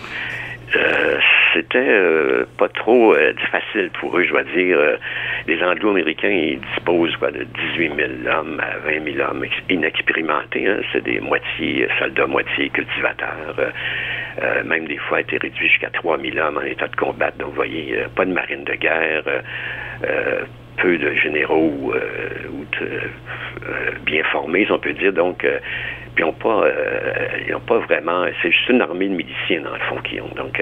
C'était 1.54 1.78
euh, 1.78 2.46
pas 2.58 2.70
trop 2.70 3.14
euh, 3.14 3.34
facile 3.52 3.90
pour 4.00 4.18
eux, 4.18 4.24
je 4.24 4.30
dois 4.30 4.44
dire. 4.44 4.78
les 5.48 5.62
Anglo-Américains, 5.64 6.30
ils 6.30 6.60
disposent 6.60 7.16
quoi, 7.18 7.32
de 7.32 7.44
18 7.74 7.92
000 8.24 8.38
hommes 8.38 8.60
à 8.60 8.78
20 8.90 9.14
000 9.14 9.30
hommes 9.30 9.46
inexpérimentés. 9.70 10.68
Hein. 10.68 10.80
C'est 10.92 11.04
des 11.04 11.20
moitiés 11.20 11.88
soldats, 12.00 12.28
moitié 12.28 12.70
cultivateurs. 12.70 13.56
même 14.66 14.86
des 14.86 14.98
fois, 14.98 15.22
été 15.22 15.38
réduit 15.38 15.68
jusqu'à 15.68 15.90
3 15.90 16.18
000 16.20 16.38
hommes 16.38 16.58
en 16.58 16.62
état 16.62 16.88
de 16.88 16.96
combattre. 16.96 17.38
Donc, 17.38 17.50
vous 17.50 17.56
voyez, 17.56 18.06
pas 18.16 18.26
de 18.26 18.34
marine 18.34 18.64
de 18.64 18.74
guerre 18.76 19.24
peu 20.82 20.98
de 20.98 21.14
généraux 21.14 21.94
euh, 21.94 22.00
euh, 22.82 23.92
bien 24.06 24.24
formés, 24.32 24.68
on 24.70 24.80
peut 24.80 24.94
dire. 24.94 25.14
Donc, 25.14 25.44
euh, 25.44 25.60
puis 26.16 26.24
ils 26.24 26.28
n'ont 26.28 26.34
pas, 26.34 26.66
ils 27.48 27.56
ont 27.56 27.60
pas 27.62 27.80
vraiment. 27.80 28.26
C'est 28.42 28.52
juste 28.52 28.70
une 28.70 28.82
armée 28.82 29.08
de 29.08 29.16
miliciens 29.16 29.62
dans 29.62 29.74
le 29.74 29.80
fond 29.90 30.02
qui 30.04 30.20
ont. 30.22 30.30
Donc, 30.36 30.62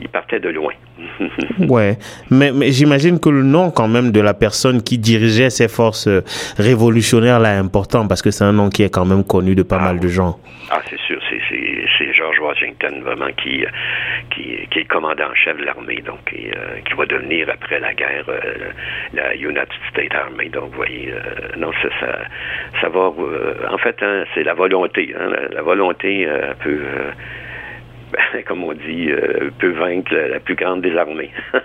ils 0.00 0.08
partaient 0.08 0.40
de 0.40 0.48
loin. 0.48 0.72
ouais, 1.68 1.96
mais, 2.30 2.52
mais 2.52 2.70
j'imagine 2.72 3.20
que 3.20 3.28
le 3.28 3.42
nom 3.42 3.70
quand 3.70 3.88
même 3.88 4.10
de 4.10 4.20
la 4.20 4.34
personne 4.34 4.82
qui 4.82 4.98
dirigeait 4.98 5.50
ces 5.50 5.68
forces 5.68 6.08
révolutionnaires 6.56 7.38
là 7.38 7.54
est 7.54 7.58
important 7.58 8.06
parce 8.08 8.22
que 8.22 8.30
c'est 8.30 8.44
un 8.44 8.52
nom 8.52 8.68
qui 8.68 8.82
est 8.82 8.92
quand 8.92 9.04
même 9.04 9.24
connu 9.24 9.54
de 9.54 9.62
pas 9.62 9.78
ah 9.80 9.84
mal 9.84 10.00
de 10.00 10.08
gens. 10.08 10.38
Ah, 10.70 10.80
c'est 10.88 10.98
sûr, 11.00 11.18
c'est 11.30 11.38
George 12.12 12.40
Washington 12.40 13.00
vraiment 13.02 13.32
qui, 13.42 13.64
qui, 14.30 14.66
qui 14.70 14.78
est 14.80 14.84
commandant 14.84 15.30
en 15.30 15.34
chef 15.34 15.56
de 15.56 15.64
l'armée, 15.64 16.02
donc 16.02 16.18
qui, 16.28 16.50
qui 16.84 16.94
va 16.96 17.06
devenir 17.06 17.48
après 17.48 17.80
la 17.80 17.94
guerre 17.94 18.24
la 19.14 19.34
United 19.34 19.68
States 19.90 20.14
Army. 20.14 20.48
Donc, 20.50 20.70
vous 20.70 20.76
voyez, 20.76 21.12
non, 21.56 21.70
ça, 21.82 21.88
ça, 22.00 22.18
ça 22.80 22.88
va. 22.88 23.12
en 23.70 23.78
fait, 23.78 23.96
hein, 24.02 24.24
c'est 24.34 24.42
la 24.42 24.54
Hein, 24.74 25.30
la, 25.52 25.62
volonté 25.62 26.28
peut. 26.62 26.80
comme 28.46 28.64
on 28.64 28.72
dit, 28.72 29.10
peut 29.58 29.72
vaincre 29.72 30.14
la, 30.14 30.40
plus 30.40 30.54
grande 30.54 30.80
des 30.80 30.96
armées. 30.96 31.30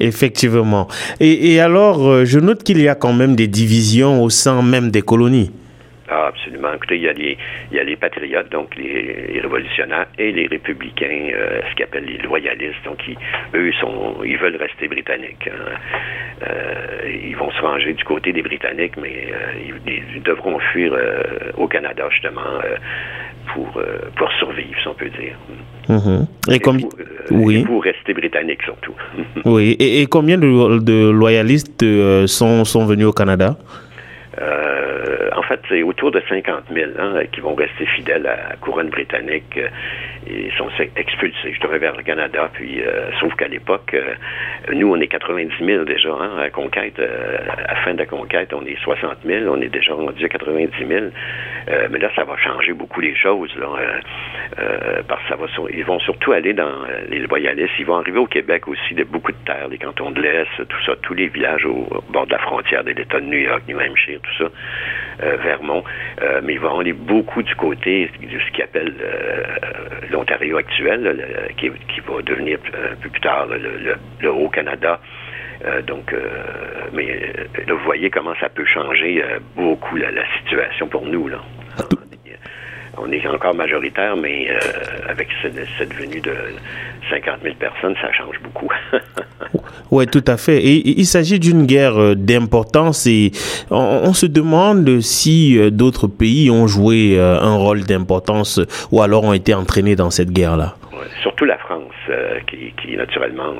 Effectivement. 0.00 0.88
Et 1.20 1.60
alors, 1.60 2.24
je 2.24 2.38
note 2.38 2.62
qu'il 2.62 2.80
y 2.80 2.88
a 2.88 2.94
quand 2.94 3.12
même 3.12 3.36
des 3.36 3.46
divisions 3.46 4.22
au 4.22 4.30
sein 4.30 4.62
même 4.62 4.90
des 4.90 5.02
colonies. 5.02 5.50
Ah, 6.08 6.28
absolument. 6.28 6.72
Écoutez, 6.74 6.96
il 6.96 7.02
y 7.02 7.08
a 7.08 7.12
les, 7.12 7.36
il 7.70 7.76
y 7.76 7.80
a 7.80 7.84
les 7.84 7.96
patriotes, 7.96 8.50
donc 8.50 8.76
les, 8.76 9.40
révolutionnaires, 9.40 10.06
et 10.18 10.30
les 10.30 10.46
républicains, 10.46 11.30
euh, 11.34 11.60
ce 11.68 11.74
qu'ils 11.74 11.84
appellent 11.84 12.04
les 12.04 12.18
loyalistes. 12.18 12.84
Donc, 12.84 12.98
ils, 13.08 13.16
eux, 13.54 13.72
sont, 13.80 14.22
ils 14.24 14.38
veulent 14.38 14.56
rester 14.56 14.86
britanniques. 14.86 15.48
Hein. 15.48 16.44
Euh, 16.46 17.18
ils 17.28 17.36
vont 17.36 17.50
se 17.50 17.60
ranger 17.60 17.92
du 17.94 18.04
côté 18.04 18.32
des 18.32 18.42
Britanniques, 18.42 18.96
mais 19.00 19.32
euh, 19.32 19.72
ils, 20.14 20.22
devront 20.22 20.58
fuir 20.58 20.92
au 21.56 21.68
Canada, 21.68 22.04
justement, 22.10 22.40
pour, 23.52 23.80
pour 24.16 24.32
survivre, 24.32 24.76
si 24.82 24.88
on 24.88 24.94
peut 24.94 25.08
dire. 25.10 25.36
Mm-hmm. 25.88 26.54
Et, 26.54 26.58
comme... 26.58 26.80
pour, 26.80 26.90
oui. 27.30 27.64
pour 27.64 27.82
rester 27.82 28.12
britanniques, 28.12 28.62
surtout. 28.62 28.94
oui. 29.44 29.76
Et, 29.78 30.02
et, 30.02 30.06
combien 30.06 30.36
de, 30.36 30.80
de 30.80 31.10
loyalistes 31.10 31.84
sont, 32.26 32.64
sont 32.64 32.86
venus 32.86 33.06
au 33.06 33.12
Canada? 33.12 33.56
Fait, 35.46 35.60
c'est 35.68 35.82
autour 35.82 36.10
de 36.10 36.22
50 36.28 36.64
000 36.72 36.90
hein, 36.98 37.22
qui 37.32 37.40
vont 37.40 37.54
rester 37.54 37.86
fidèles 37.86 38.26
à 38.26 38.48
la 38.50 38.56
couronne 38.56 38.90
britannique 38.90 39.58
et 40.26 40.50
sont 40.58 40.68
expulsés, 40.96 41.52
je 41.52 41.60
dirais, 41.60 41.78
vers 41.78 41.96
le 41.96 42.02
Canada. 42.02 42.50
Puis, 42.52 42.82
euh, 42.82 43.10
sauf 43.20 43.34
qu'à 43.36 43.48
l'époque, 43.48 43.94
euh, 43.94 44.14
nous, 44.72 44.92
on 44.92 45.00
est 45.00 45.06
90 45.06 45.52
000 45.64 45.84
déjà 45.84 46.10
hein, 46.10 46.38
à 46.38 46.50
conquête. 46.50 46.98
Euh, 46.98 47.38
à 47.48 47.74
la 47.74 47.76
fin 47.76 47.94
de 47.94 47.98
la 47.98 48.06
conquête, 48.06 48.52
on 48.52 48.64
est 48.66 48.78
60 48.82 49.18
000. 49.24 49.44
On 49.48 49.60
est 49.60 49.68
déjà 49.68 49.94
rendu 49.94 50.24
à 50.24 50.28
90 50.28 50.72
000. 50.86 51.06
mais 51.90 51.98
là, 51.98 52.10
ça 52.14 52.24
va 52.24 52.36
changer 52.38 52.72
beaucoup 52.72 53.00
les 53.00 53.14
choses. 53.14 53.54
Là, 53.56 53.68
parce 55.08 55.22
que 55.22 55.28
ça 55.28 55.36
va 55.36 55.46
ils 55.72 55.84
vont 55.84 55.98
surtout 56.00 56.32
aller 56.32 56.52
dans 56.52 56.84
les 57.08 57.20
loyalistes. 57.20 57.74
Ils 57.78 57.86
vont 57.86 57.96
arriver 57.96 58.18
au 58.18 58.26
Québec 58.26 58.66
aussi 58.68 58.94
de 58.94 59.04
beaucoup 59.04 59.32
de 59.32 59.44
terres, 59.44 59.68
les 59.68 59.78
cantons 59.78 60.10
de 60.10 60.20
l'Est, 60.20 60.48
tout 60.56 60.84
ça, 60.84 60.94
tous 61.02 61.14
les 61.14 61.28
villages 61.28 61.64
au, 61.64 61.86
bord 62.10 62.26
de 62.26 62.32
la 62.32 62.38
frontière 62.38 62.84
de 62.84 62.90
l'État 62.90 63.20
de 63.20 63.26
New 63.26 63.38
York, 63.38 63.62
New 63.68 63.78
Hampshire, 63.78 64.20
ça 64.38 64.44
Vermont, 65.18 65.82
mais 66.42 66.54
ils 66.54 66.60
vont 66.60 66.78
aller 66.78 66.92
beaucoup 66.92 67.42
du 67.42 67.54
côté 67.54 68.10
de 68.20 68.38
ce 68.38 68.50
qu'ils 68.52 68.64
appellent 68.64 68.94
l'Ontario 70.10 70.58
actuel, 70.58 71.46
qui, 71.56 71.70
va 71.70 72.20
devenir 72.22 72.58
un 72.74 72.96
peu 72.96 73.08
plus 73.08 73.20
tard 73.22 73.46
le, 73.48 74.30
Haut-Canada. 74.30 75.00
donc, 75.86 76.14
mais 76.92 77.32
vous 77.66 77.78
voyez 77.84 78.10
comment 78.10 78.34
ça 78.38 78.50
peut 78.50 78.66
changer 78.66 79.24
beaucoup 79.56 79.96
la, 79.96 80.10
situation 80.38 80.86
pour 80.86 81.06
nous. 81.06 81.28
Là 81.28 81.40
on 82.98 83.10
est 83.12 83.26
encore 83.26 83.54
majoritaire, 83.54 84.16
mais 84.16 84.48
euh, 84.50 84.58
avec 85.08 85.28
cette, 85.42 85.94
venue 85.94 86.20
de 86.20 86.34
50 87.10 87.42
000 87.42 87.54
personnes, 87.58 87.94
ça 88.00 88.12
change 88.12 88.36
beaucoup. 88.42 88.68
oui, 89.90 90.06
tout 90.06 90.24
à 90.26 90.36
fait. 90.36 90.58
Et, 90.58 90.98
il 90.98 91.06
s'agit 91.06 91.38
d'une 91.38 91.66
guerre 91.66 92.00
euh, 92.00 92.14
d'importance 92.14 93.06
et 93.06 93.32
on, 93.70 94.12
se 94.14 94.26
demande 94.26 95.00
si 95.00 95.58
euh, 95.58 95.70
d'autres 95.70 96.06
pays 96.06 96.50
ont 96.50 96.66
joué 96.66 97.18
un 97.18 97.56
rôle 97.56 97.84
d'importance 97.84 98.60
ou 98.90 99.02
alors 99.02 99.24
ont 99.24 99.32
été 99.32 99.54
entraînés 99.54 99.96
dans 99.96 100.10
cette 100.10 100.30
guerre-là. 100.30 100.76
Surtout 101.22 101.44
la 101.44 101.58
France, 101.58 101.92
qui, 102.48 102.72
qui, 102.80 102.96
naturellement 102.96 103.54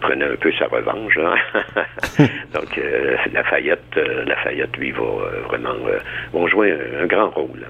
prenait 0.00 0.24
un 0.24 0.36
peu 0.36 0.52
sa 0.58 0.66
revanche. 0.66 1.16
Donc, 2.54 2.78
euh, 2.78 3.16
Lafayette, 3.32 3.96
euh, 3.96 4.24
Lafayette, 4.24 4.76
lui, 4.76 4.92
va 4.92 5.00
euh, 5.00 5.42
vraiment 5.48 5.74
vont 6.32 6.46
jouer 6.46 6.76
un, 7.00 7.06
grand 7.06 7.30
rôle. 7.30 7.66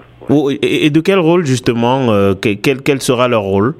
Et, 0.62 0.90
de 0.90 1.00
quel 1.00 1.18
rôle, 1.18 1.44
justement, 1.44 2.34
quel, 2.40 2.82
quel 2.82 3.00
sera 3.00 3.28
leur 3.28 3.42
rôle? 3.42 3.74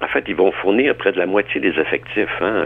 En 0.00 0.06
fait, 0.08 0.24
ils 0.28 0.36
vont 0.36 0.52
fournir 0.52 0.94
près 0.94 1.12
de 1.12 1.18
la 1.18 1.26
moitié 1.26 1.60
des 1.60 1.70
effectifs 1.78 2.28
hein, 2.40 2.64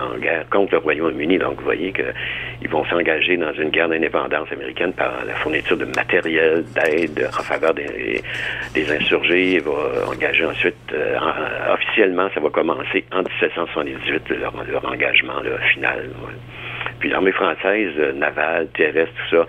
en 0.00 0.18
guerre 0.18 0.48
contre 0.50 0.72
le 0.72 0.78
Royaume-Uni. 0.78 1.38
Donc, 1.38 1.58
vous 1.58 1.64
voyez 1.64 1.92
qu'ils 1.92 2.68
vont 2.68 2.84
s'engager 2.86 3.36
dans 3.36 3.52
une 3.52 3.70
guerre 3.70 3.88
d'indépendance 3.88 4.50
américaine 4.52 4.92
par 4.92 5.24
la 5.26 5.34
fourniture 5.34 5.76
de 5.76 5.84
matériel, 5.84 6.64
d'aide 6.74 7.28
en 7.38 7.42
faveur 7.42 7.74
des, 7.74 8.22
insurgés. 8.90 9.54
Ils 9.54 9.62
vont 9.62 9.76
engager 10.06 10.44
ensuite, 10.44 10.76
euh, 10.92 11.16
officiellement, 11.72 12.28
ça 12.34 12.40
va 12.40 12.50
commencer 12.50 13.04
en 13.12 13.22
1778, 13.22 14.30
leur, 14.30 14.52
leur 14.70 14.84
engagement 14.84 15.40
final. 15.74 16.08
Puis 16.98 17.10
l'armée 17.10 17.32
française, 17.32 17.92
euh, 17.98 18.12
navale, 18.12 18.68
terrestre, 18.68 19.12
tout 19.14 19.36
ça, 19.36 19.46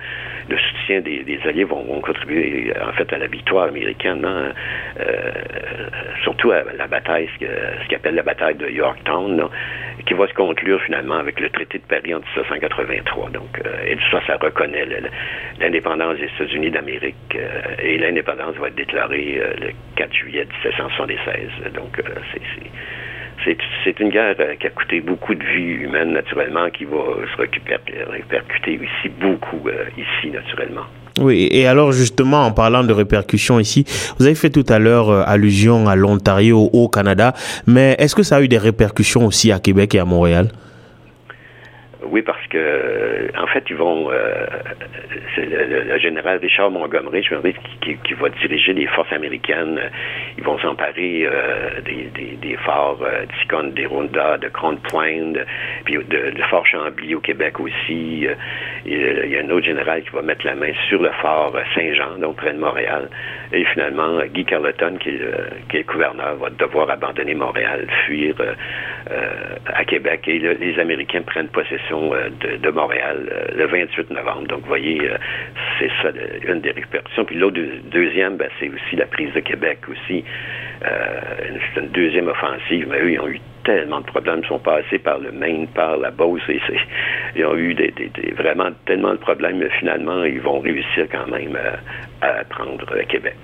le 0.49 0.57
soutien 0.57 1.01
des, 1.01 1.39
Alliés 1.45 1.63
vont, 1.63 1.83
contribuer 2.01 2.73
en 2.81 2.91
fait 2.93 3.12
à 3.13 3.17
la 3.17 3.27
victoire 3.27 3.67
américaine, 3.67 4.23
hein. 4.25 4.53
euh, 4.99 5.31
surtout 6.23 6.51
à 6.51 6.63
la 6.77 6.88
bataille, 6.88 7.29
ce, 7.39 7.45
ce 7.45 7.95
appelle 7.95 8.15
la 8.15 8.23
bataille 8.23 8.55
de 8.55 8.69
Yorktown, 8.69 9.47
qui 10.05 10.13
va 10.13 10.27
se 10.27 10.33
conclure 10.33 10.81
finalement 10.83 11.15
avec 11.15 11.39
le 11.39 11.49
traité 11.49 11.77
de 11.77 11.83
Paris 11.83 12.13
en 12.13 12.19
1783. 12.19 13.29
Donc, 13.31 13.62
euh, 13.65 13.85
et 13.85 13.97
ça, 14.12 14.21
ça 14.25 14.38
reconnaît 14.38 14.85
l'indépendance 15.59 16.17
des 16.17 16.25
États-Unis 16.25 16.71
d'Amérique 16.71 17.38
et 17.81 17.97
l'indépendance 17.97 18.55
va 18.55 18.67
être 18.67 18.75
déclarée 18.75 19.41
le 19.59 19.71
4 19.95 20.13
juillet 20.13 20.45
1776. 20.63 21.73
Donc, 21.73 22.01
c'est 22.33 22.41
c'est 23.45 23.99
une 23.99 24.10
guerre 24.10 24.36
euh, 24.39 24.56
qui 24.60 24.67
a 24.67 24.69
coûté 24.69 25.02
beaucoup 25.02 25.36
de 25.36 25.43
vies 25.43 25.84
humaines, 25.84 26.13
naturellement, 26.13 26.69
qui 26.69 26.86
va 26.86 26.97
se 27.36 27.41
répercuter 27.41 28.73
ici 28.73 29.12
beaucoup, 29.19 29.67
euh, 29.67 29.86
ici, 29.97 30.32
naturellement. 30.32 30.84
Oui, 31.19 31.47
et 31.52 31.67
alors 31.67 31.91
justement, 31.91 32.45
en 32.45 32.52
parlant 32.52 32.84
de 32.84 32.93
répercussions 32.93 33.60
ici, 33.60 33.86
vous 34.17 34.25
avez 34.25 34.36
fait 34.36 34.49
tout 34.49 34.65
à 34.69 34.80
l'heure 34.80 35.10
euh, 35.10 35.23
allusion 35.25 35.88
à 35.88 35.95
l'Ontario, 35.95 36.69
au 36.71 36.88
Canada, 36.88 37.34
mais 37.67 37.95
est-ce 37.99 38.15
que 38.15 38.23
ça 38.23 38.38
a 38.38 38.41
eu 38.41 38.47
des 38.47 38.58
répercussions 38.58 39.25
aussi 39.25 39.52
à 39.52 39.60
Québec 39.60 39.95
et 39.95 39.99
à 39.99 40.06
Montréal? 40.06 40.49
Oui, 42.12 42.24
parce 42.24 42.45
que 42.48 43.30
en 43.38 43.45
fait, 43.48 43.63
ils 43.69 43.76
vont. 43.76 44.10
Euh, 44.12 44.48
c'est 45.36 45.45
le, 45.45 45.98
général 46.00 46.39
Richard 46.39 46.72
Montgomery, 46.72 47.22
je 47.22 47.36
me 47.36 47.52
qui, 47.82 47.98
qui, 48.04 48.13
va 48.15 48.30
diriger 48.30 48.74
les 48.74 48.88
forces 48.88 49.12
américaines. 49.13 49.80
Ils 50.38 50.43
vont 50.43 50.58
s'emparer 50.60 51.28
euh, 51.28 51.82
des, 51.82 52.58
forts 52.65 53.00
euh, 53.04 53.26
des 53.72 53.86
Ronda, 53.86 54.38
de 54.38 54.48
Grande 54.50 54.80
Pointe, 54.89 55.38
puis 55.86 55.98
de, 55.98 56.34
Fort 56.50 56.65
Chambly 56.65 57.13
au 57.13 57.19
Québec 57.19 57.60
aussi. 57.60 58.28
il 58.86 59.30
y 59.30 59.38
a 59.38 59.41
un 59.41 59.50
autre 59.52 59.65
général 59.65 60.02
qui 60.02 60.10
va 60.10 60.24
mettre 60.24 60.45
la 60.45 60.56
main 60.56 60.72
sur 60.88 61.02
le 61.02 61.12
fort 61.22 61.56
Saint-Jean, 61.76 62.17
donc 62.19 62.38
près 62.38 62.54
de 62.54 62.60
Montréal. 62.60 63.08
Et 63.54 63.65
finalement, 63.65 64.19
Guy 64.34 64.45
Carleton, 64.45 64.98
qui 65.00 65.10
est, 65.10 65.22
qui 65.69 65.78
est 65.78 65.88
le 65.88 65.93
gouverneur, 65.93 66.36
va 66.38 66.50
devoir 66.50 66.89
abandonner 66.89 67.36
Montréal, 67.36 67.86
fuir 68.06 68.36
à 69.67 69.86
Québec. 69.86 70.22
Et 70.28 70.39
les 70.39 70.80
Américains 70.80 71.22
prennent 71.22 71.50
possession 71.50 71.98
euh, 72.13 72.29
de, 72.57 72.69
Montréal 72.69 73.29
euh, 73.31 73.55
le 73.55 73.65
28 73.67 74.12
novembre. 74.12 74.47
Donc, 74.47 74.62
vous 74.62 74.67
voyez, 74.67 74.99
euh, 75.01 75.17
c'est 75.77 75.89
ça 76.01 76.09
une 76.47 76.62
des 76.62 76.71
répercussions. 76.71 77.25
Puis 77.25 77.35
l'autre 77.35 77.59
deuxième, 77.91 78.38
ben, 78.38 78.49
c'est 78.59 78.69
aussi 78.69 78.95
la 78.95 79.05
prise 79.05 79.33
de 79.33 79.39
Québec 79.39 79.79
aussi. 79.89 80.23
c'est 80.81 81.81
une 81.81 81.89
deuxième 81.89 82.27
offensive, 82.27 82.88
mais 82.89 82.99
eux, 83.01 83.12
ils 83.12 83.19
ont 83.19 83.27
eu 83.27 83.39
tellement 83.63 83.99
de 83.99 84.05
problèmes. 84.05 84.41
Ils 84.43 84.47
sont 84.47 84.59
passés 84.59 84.99
par 84.99 85.19
le 85.19 85.31
Maine, 85.31 85.67
par 85.67 85.97
la 85.97 86.12
Beauce. 86.12 86.41
Et 86.49 86.59
ils 87.35 87.45
ont 87.45 87.55
eu 87.55 87.73
des, 87.73 87.93
vraiment 88.38 88.69
tellement 88.85 89.12
de 89.12 89.17
problèmes, 89.19 89.57
mais 89.57 89.69
finalement, 89.79 90.23
ils 90.23 90.41
vont 90.41 90.59
réussir 90.59 91.07
quand 91.12 91.27
même 91.27 91.57
à, 92.21 92.43
prendre 92.45 92.85
Québec. 93.07 93.35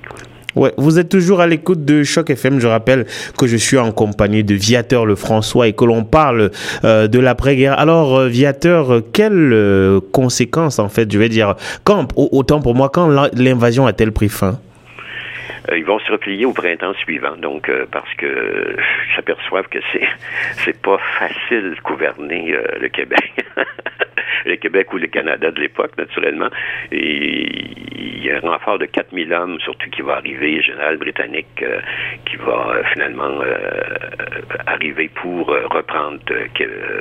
Ouais, 0.55 0.73
vous 0.77 0.99
êtes 0.99 1.09
toujours 1.09 1.41
à 1.41 1.47
l'écoute 1.47 1.83
de 1.83 2.03
Choc 2.03 2.29
FM. 2.29 2.59
Je 2.59 2.67
rappelle 2.67 3.05
que 3.37 3.45
je 3.45 3.57
suis 3.57 3.77
en 3.77 3.91
compagnie 3.91 4.43
de 4.43 4.53
Viateur 4.55 5.05
Le 5.05 5.15
François 5.15 5.67
et 5.67 5.73
que 5.73 5.83
l'on 5.83 6.05
parle 6.05 6.51
euh, 6.85 7.07
de 7.07 7.19
l'après-guerre. 7.19 7.77
Alors, 7.77 8.17
euh, 8.17 8.27
Viateur, 8.29 9.01
quelles 9.11 9.51
euh, 9.53 9.99
conséquences, 10.13 10.79
en 10.79 10.87
fait, 10.87 11.11
je 11.11 11.19
vais 11.19 11.29
dire, 11.29 11.55
quand, 11.83 12.07
autant 12.15 12.61
pour 12.61 12.73
moi, 12.73 12.89
quand 12.89 13.09
l'invasion 13.33 13.85
a-t-elle 13.85 14.13
pris 14.13 14.29
fin? 14.29 14.57
Euh, 15.69 15.77
ils 15.77 15.85
vont 15.85 15.99
se 15.99 16.11
replier 16.11 16.45
au 16.45 16.53
printemps 16.53 16.93
suivant. 16.95 17.35
Donc, 17.37 17.69
euh, 17.69 17.85
parce 17.91 18.13
que 18.15 18.75
s'aperçoivent 19.15 19.67
que 19.67 19.79
c'est 19.91 20.07
c'est 20.53 20.81
pas 20.81 20.97
facile 21.19 21.75
de 21.75 21.81
gouverner 21.81 22.53
euh, 22.53 22.63
le 22.79 22.89
Québec. 22.89 23.31
le 24.45 24.55
Québec 24.57 24.93
ou 24.93 24.97
le 24.97 25.07
Canada 25.07 25.51
de 25.51 25.59
l'époque, 25.59 25.97
naturellement. 25.97 26.49
Et 26.91 27.47
il 27.95 28.23
y 28.23 28.31
a 28.31 28.37
un 28.37 28.39
renfort 28.41 28.77
de 28.77 28.85
4000 28.85 29.33
hommes, 29.33 29.59
surtout 29.59 29.89
qui 29.89 30.01
va 30.01 30.17
arriver, 30.17 30.61
général 30.61 30.97
britannique, 30.97 31.63
qui 32.25 32.35
va 32.37 32.81
finalement 32.93 33.41
arriver 34.67 35.09
pour 35.15 35.47
reprendre 35.47 36.19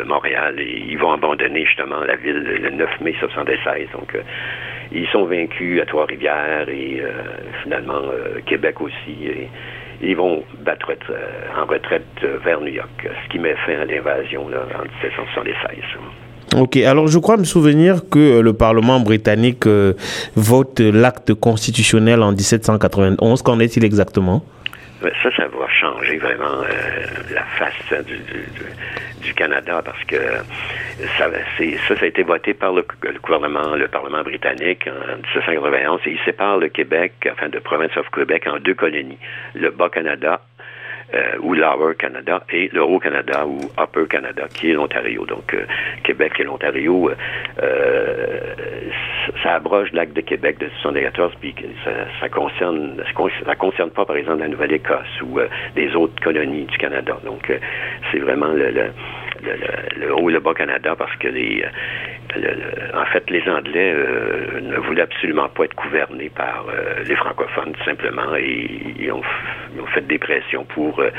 Montréal. 0.06 0.58
Et 0.58 0.84
ils 0.88 0.98
vont 0.98 1.12
abandonner 1.12 1.64
justement 1.66 2.00
la 2.00 2.16
ville 2.16 2.42
le 2.42 2.70
9 2.70 3.00
mai 3.00 3.12
1976. 3.12 3.88
Donc, 3.92 4.16
ils 4.94 5.06
sont 5.08 5.26
vaincus 5.26 5.80
à 5.82 5.86
Trois-Rivières 5.86 6.68
et 6.68 7.00
euh, 7.00 7.10
finalement 7.62 8.00
euh, 8.02 8.40
Québec 8.46 8.80
aussi. 8.80 9.16
Ils 10.02 10.16
vont 10.16 10.42
battre 10.64 10.92
euh, 11.10 11.60
en 11.60 11.66
retraite 11.66 12.06
vers 12.44 12.60
New 12.60 12.72
York, 12.72 12.88
ce 13.02 13.32
qui 13.32 13.38
met 13.38 13.54
fin 13.66 13.80
à 13.80 13.84
l'invasion 13.84 14.42
en 14.42 14.84
1776. 15.02 16.60
Ok, 16.60 16.76
alors 16.76 17.08
je 17.08 17.18
crois 17.18 17.36
me 17.36 17.44
souvenir 17.44 18.08
que 18.08 18.38
le 18.38 18.52
Parlement 18.52 19.00
britannique 19.00 19.66
vote 20.36 20.78
l'acte 20.78 21.34
constitutionnel 21.34 22.22
en 22.22 22.30
1791. 22.30 23.42
Qu'en 23.42 23.58
est-il 23.58 23.84
exactement? 23.84 24.44
Ça, 25.22 25.30
ça 25.36 25.46
va 25.48 25.68
changer 25.68 26.18
vraiment 26.18 26.62
la 27.32 27.42
face 27.42 28.04
du, 28.04 28.18
du 29.24 29.34
Canada 29.34 29.82
parce 29.84 30.02
que 30.04 30.16
ça, 31.18 31.30
ça, 31.58 31.96
ça 31.96 32.04
a 32.04 32.06
été 32.06 32.22
voté 32.22 32.54
par 32.54 32.72
le, 32.72 32.84
gouvernement, 33.22 33.74
le 33.74 33.88
Parlement 33.88 34.22
britannique 34.22 34.86
en 34.86 35.16
1791 35.16 36.00
et 36.06 36.10
il 36.10 36.18
sépare 36.24 36.58
le 36.58 36.68
Québec, 36.68 37.12
enfin 37.32 37.48
de 37.48 37.58
province 37.58 37.96
of 37.96 38.08
Québec, 38.10 38.46
en 38.46 38.58
deux 38.58 38.74
colonies, 38.74 39.18
le 39.54 39.70
Bas-Canada 39.70 40.40
euh, 41.12 41.36
ou 41.40 41.54
Lower 41.54 41.94
Canada 41.96 42.42
et 42.50 42.70
le 42.72 42.82
Haut-Canada 42.82 43.46
ou 43.46 43.58
Upper 43.78 44.06
Canada, 44.08 44.44
qui 44.52 44.70
est 44.70 44.74
l'Ontario. 44.74 45.26
Donc, 45.26 45.52
euh, 45.54 45.64
Québec 46.02 46.32
et 46.38 46.44
l'Ontario, 46.44 47.10
euh, 47.62 48.40
ça 49.42 49.54
abroge 49.54 49.92
l'acte 49.92 50.14
de 50.14 50.22
Québec 50.22 50.58
de 50.58 50.66
1914, 50.66 51.32
puis 51.40 51.54
ça, 51.84 51.90
ça 52.20 52.28
concerne, 52.28 53.02
ça 53.44 53.54
concerne 53.54 53.90
pas, 53.90 54.04
par 54.04 54.16
exemple, 54.16 54.40
la 54.40 54.48
Nouvelle-Écosse 54.48 55.20
ou 55.22 55.38
les 55.76 55.94
autres 55.94 56.22
colonies 56.22 56.64
du 56.64 56.78
Canada. 56.78 57.18
Donc, 57.24 57.52
c'est 58.10 58.18
vraiment 58.18 58.48
le, 58.48 58.70
le 58.70 58.90
le, 59.96 60.14
Haut 60.14 60.30
et 60.30 60.32
le 60.32 60.40
Bas-Canada 60.40 60.94
parce 60.96 61.14
que 61.16 61.28
les, 61.28 61.64
en 62.94 63.04
fait, 63.06 63.28
les 63.30 63.42
Anglais 63.48 63.92
euh, 63.94 64.60
ne 64.60 64.76
voulaient 64.78 65.02
absolument 65.02 65.48
pas 65.48 65.64
être 65.64 65.74
gouvernés 65.76 66.30
par 66.30 66.66
euh, 66.68 67.02
les 67.04 67.14
francophones, 67.16 67.72
tout 67.72 67.84
simplement, 67.84 68.34
et 68.36 68.68
ils 68.98 69.12
ont, 69.12 69.22
fait 69.92 70.06
des 70.06 70.18
pressions 70.18 70.64
pour, 70.64 70.98
euh, 70.98 71.10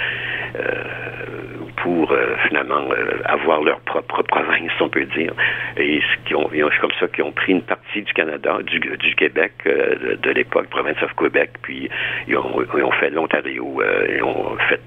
pour 1.77 2.13
finalement 2.47 2.89
avoir 3.25 3.61
leur 3.61 3.79
propre 3.81 4.23
province, 4.23 4.71
on 4.81 4.89
peut 4.89 5.05
dire. 5.05 5.31
Et 5.77 6.01
ce 6.27 6.35
ont, 6.35 6.49
c'est 6.51 6.79
comme 6.79 6.91
ça 6.99 7.07
qu'ils 7.07 7.23
ont 7.23 7.31
pris 7.31 7.53
une 7.53 7.61
partie 7.61 8.01
du 8.01 8.11
Canada, 8.13 8.57
du, 8.63 8.79
du 8.79 9.15
Québec 9.15 9.53
de, 9.65 10.31
l'époque, 10.31 10.67
province 10.69 11.01
of 11.03 11.13
Québec, 11.15 11.51
puis 11.61 11.89
ils 12.27 12.35
ont, 12.35 12.65
ils 12.75 12.83
ont 12.83 12.91
fait 12.91 13.11
l'Ontario, 13.11 13.81
ils 14.09 14.23
ont 14.23 14.57
fait 14.67 14.81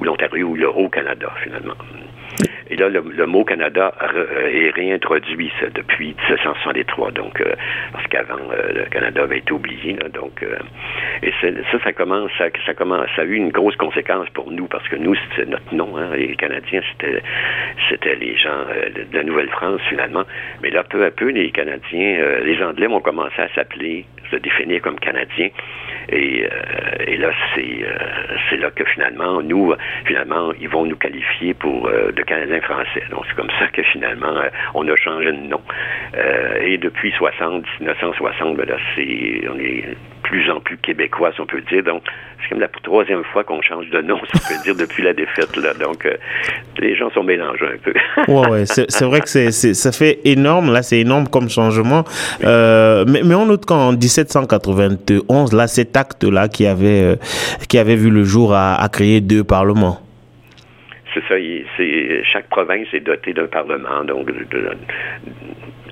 l'Ontario 0.00 0.48
ou 0.48 0.56
le 0.56 0.68
Haut-Canada, 0.68 1.30
finalement. 1.42 1.76
Et 2.70 2.76
là, 2.76 2.88
le, 2.88 3.26
mot 3.26 3.44
Canada 3.44 3.94
est 4.52 4.70
réintroduit 4.70 5.50
depuis 5.74 6.14
1763, 6.28 7.12
donc 7.12 7.42
parce 7.92 8.06
qu'avant 8.08 8.36
le 8.74 8.84
Canada 8.90 9.22
avait 9.22 9.38
été 9.38 9.52
oublié. 9.52 9.96
donc, 10.12 10.44
et 11.22 11.32
ça, 11.40 11.78
ça 11.82 11.92
commence, 11.92 12.30
ça, 12.38 12.46
ça 12.66 12.74
commence, 12.74 13.08
ça 13.16 13.22
a 13.22 13.24
eu 13.24 13.34
une 13.34 13.50
grosse 13.50 13.76
conséquence 13.76 14.28
pour 14.30 14.50
nous 14.50 14.66
parce 14.66 14.86
que 14.88 14.96
nous, 14.96 15.14
c'est 15.36 15.48
notre 15.48 15.74
nom. 15.74 15.96
Hein, 15.96 16.14
les 16.16 16.36
Canadiens, 16.36 16.82
c'était 16.92 17.22
c'était 17.88 18.16
les 18.16 18.36
gens 18.36 18.66
de 18.94 19.16
la 19.16 19.24
Nouvelle-France 19.24 19.80
finalement. 19.88 20.24
Mais 20.62 20.70
là, 20.70 20.84
peu 20.84 21.04
à 21.04 21.10
peu, 21.10 21.30
les 21.30 21.50
Canadiens, 21.50 22.40
les 22.44 22.62
Anglais 22.62 22.86
vont 22.86 23.00
commencer 23.00 23.40
à 23.40 23.48
s'appeler, 23.54 24.04
se 24.30 24.36
définir 24.36 24.82
comme 24.82 24.98
Canadiens. 24.98 25.50
Et, 26.10 26.44
euh, 26.44 27.16
là, 27.18 27.30
c'est 27.54 27.82
euh, 27.82 27.96
c'est 28.48 28.56
là 28.56 28.70
que 28.70 28.84
finalement, 28.84 29.42
nous, 29.42 29.74
finalement, 30.06 30.52
ils 30.60 30.68
vont 30.68 30.86
nous 30.86 30.96
qualifier 30.96 31.52
pour 31.54 31.88
euh, 31.88 32.12
de 32.12 32.22
Canadiens 32.22 32.60
français. 32.60 33.02
Donc, 33.10 33.24
c'est 33.28 33.34
comme 33.34 33.50
ça 33.58 33.66
que 33.68 33.82
finalement, 33.82 34.40
on 34.74 34.86
a 34.88 34.96
changé 34.96 35.32
de 35.32 35.48
nom. 35.48 35.60
et 36.60 36.78
depuis 36.78 37.10
60, 37.12 37.64
1960, 37.80 38.56
ben 38.56 38.68
là, 38.68 38.76
c'est 38.94 39.42
on 39.50 39.58
est 39.58 39.96
plus 40.28 40.50
en 40.50 40.60
plus 40.60 40.76
québécois, 40.78 41.32
si 41.34 41.40
on 41.40 41.46
peut 41.46 41.56
le 41.56 41.62
dire. 41.62 41.82
Donc, 41.82 42.02
c'est 42.42 42.50
comme 42.50 42.60
la 42.60 42.68
troisième 42.68 43.24
fois 43.24 43.44
qu'on 43.44 43.62
change 43.62 43.88
de 43.90 44.00
nom, 44.02 44.18
si 44.24 44.32
on 44.36 44.54
peut 44.54 44.62
dire, 44.62 44.76
depuis 44.86 45.02
la 45.02 45.12
défaite. 45.12 45.56
Là. 45.56 45.74
Donc, 45.74 46.06
les 46.78 46.96
gens 46.96 47.10
sont 47.10 47.22
mélangés 47.22 47.66
un 47.66 47.78
peu. 47.78 47.94
ouais, 48.32 48.48
ouais. 48.48 48.66
C'est 48.66 49.04
vrai 49.04 49.20
que 49.20 49.28
c'est 49.28 49.50
ça 49.50 49.92
fait 49.92 50.20
énorme. 50.24 50.72
Là, 50.72 50.82
c'est 50.82 51.00
énorme 51.00 51.28
comme 51.28 51.48
changement. 51.48 52.04
mais, 52.42 53.22
mais 53.24 53.34
on 53.34 53.46
note 53.46 53.64
qu'en 53.66 53.92
1791, 53.92 55.52
là, 55.52 55.66
c'est 55.66 55.96
acte-là 55.96 56.48
qui 56.48 56.66
avait, 56.66 57.02
euh, 57.02 57.16
qui 57.68 57.78
avait 57.78 57.96
vu 57.96 58.10
le 58.10 58.24
jour 58.24 58.54
à, 58.54 58.88
créer 58.92 59.20
deux 59.20 59.44
parlements. 59.44 59.98
C'est 61.14 61.22
ça. 61.28 61.34
Chaque 62.32 62.48
province 62.48 62.86
est 62.92 63.00
dotée 63.00 63.32
d'un 63.32 63.46
parlement, 63.46 64.04
donc 64.04 64.28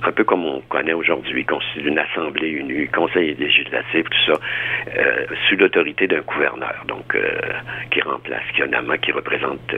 un 0.02 0.12
peu 0.12 0.24
comme 0.24 0.44
on 0.44 0.60
connaît 0.68 0.92
aujourd'hui, 0.92 1.44
constitué 1.44 1.82
d'une 1.82 1.98
assemblée 1.98 2.50
unie, 2.50 2.88
conseil 2.88 3.34
législatif, 3.34 4.04
tout 4.04 4.32
ça, 4.32 4.40
euh, 4.96 5.26
sous 5.48 5.56
l'autorité 5.56 6.06
d'un 6.06 6.20
gouverneur, 6.20 6.84
donc 6.86 7.14
euh, 7.14 7.30
qui 7.90 8.00
remplace, 8.02 8.44
qui 8.54 8.62
a 8.62 8.66
un 8.66 8.96
qui 8.98 9.12
représente 9.12 9.74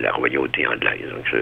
la 0.00 0.12
royauté 0.12 0.66
anglaise. 0.66 1.08
Donc, 1.10 1.34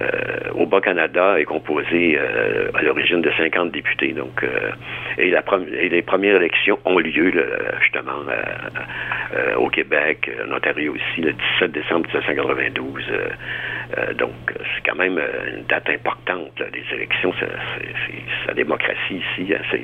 euh, 0.00 0.50
au 0.54 0.66
Bas-Canada 0.66 1.40
est 1.40 1.44
composé 1.44 2.18
euh, 2.18 2.70
à 2.74 2.82
l'origine 2.82 3.20
de 3.20 3.30
50 3.36 3.72
députés. 3.72 4.12
Donc, 4.12 4.42
euh, 4.42 4.70
et, 5.16 5.30
la 5.30 5.42
et, 5.72 5.88
les 5.88 6.02
premières 6.02 6.36
élections 6.36 6.78
ont 6.84 6.98
lieu 6.98 7.32
justement 7.80 8.12
au 9.56 9.68
Québec, 9.68 10.30
en 10.48 10.56
Ontario 10.56 10.94
aussi, 10.94 11.20
le 11.20 11.32
17 11.32 11.72
décembre 11.72 12.06
1992. 12.06 13.04
Donc, 14.18 14.32
c'est 14.52 14.88
quand 14.88 14.96
même 14.96 15.18
une 15.18 15.64
date 15.64 15.88
importante, 15.88 16.52
des 16.72 16.94
élections. 16.94 17.32
C'est, 17.40 17.48
la 18.46 18.54
démocratie 18.54 19.22
ici, 19.38 19.52
hein, 19.54 19.78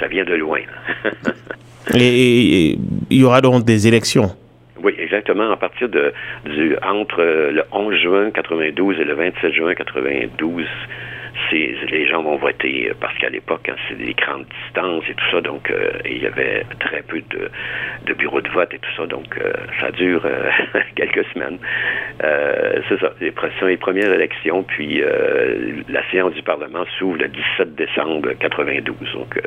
ça 0.00 0.06
vient 0.08 0.24
de 0.24 0.34
loin. 0.34 0.60
et 1.94 2.78
il 3.10 3.18
y 3.18 3.24
aura 3.24 3.40
donc 3.40 3.64
des 3.64 3.86
élections? 3.86 4.30
Oui, 4.82 4.94
exactement. 4.98 5.50
À 5.50 5.56
partir 5.56 5.88
de 5.88 6.12
du 6.44 6.76
entre 6.82 7.22
le 7.22 7.64
11 7.72 7.94
juin 7.96 8.30
92 8.30 9.00
et 9.00 9.04
le 9.04 9.14
27 9.14 9.52
juin 9.52 9.74
92, 9.74 10.66
les 11.52 12.06
gens 12.06 12.22
vont 12.22 12.36
voter 12.36 12.90
parce 13.00 13.16
qu'à 13.18 13.28
l'époque, 13.28 13.68
hein, 13.68 13.76
c'est 13.88 13.98
des 13.98 14.14
grandes 14.14 14.46
distances 14.64 15.04
et 15.08 15.14
tout 15.14 15.24
ça, 15.30 15.40
donc 15.40 15.70
euh, 15.70 15.92
il 16.04 16.22
y 16.22 16.26
avait 16.26 16.64
très 16.80 17.02
peu 17.02 17.20
de, 17.20 18.14
bureaux 18.14 18.40
de 18.40 18.48
vote 18.48 18.72
et 18.72 18.78
tout 18.78 18.90
ça, 18.96 19.06
donc 19.06 19.26
euh, 19.38 19.52
ça 19.80 19.90
dure 19.92 20.22
euh, 20.24 20.50
quelques 20.96 21.24
semaines. 21.32 21.58
c'est 22.20 23.00
ça, 23.00 23.12
les, 23.20 23.32
les 23.66 23.76
premières 23.76 24.12
élections, 24.12 24.62
puis 24.62 25.02
la 25.88 26.10
séance 26.10 26.34
du 26.34 26.42
Parlement 26.42 26.84
s'ouvre 26.98 27.18
le 27.18 27.28
17 27.28 27.74
décembre 27.74 28.32
92. 28.40 28.96
Donc 29.14 29.40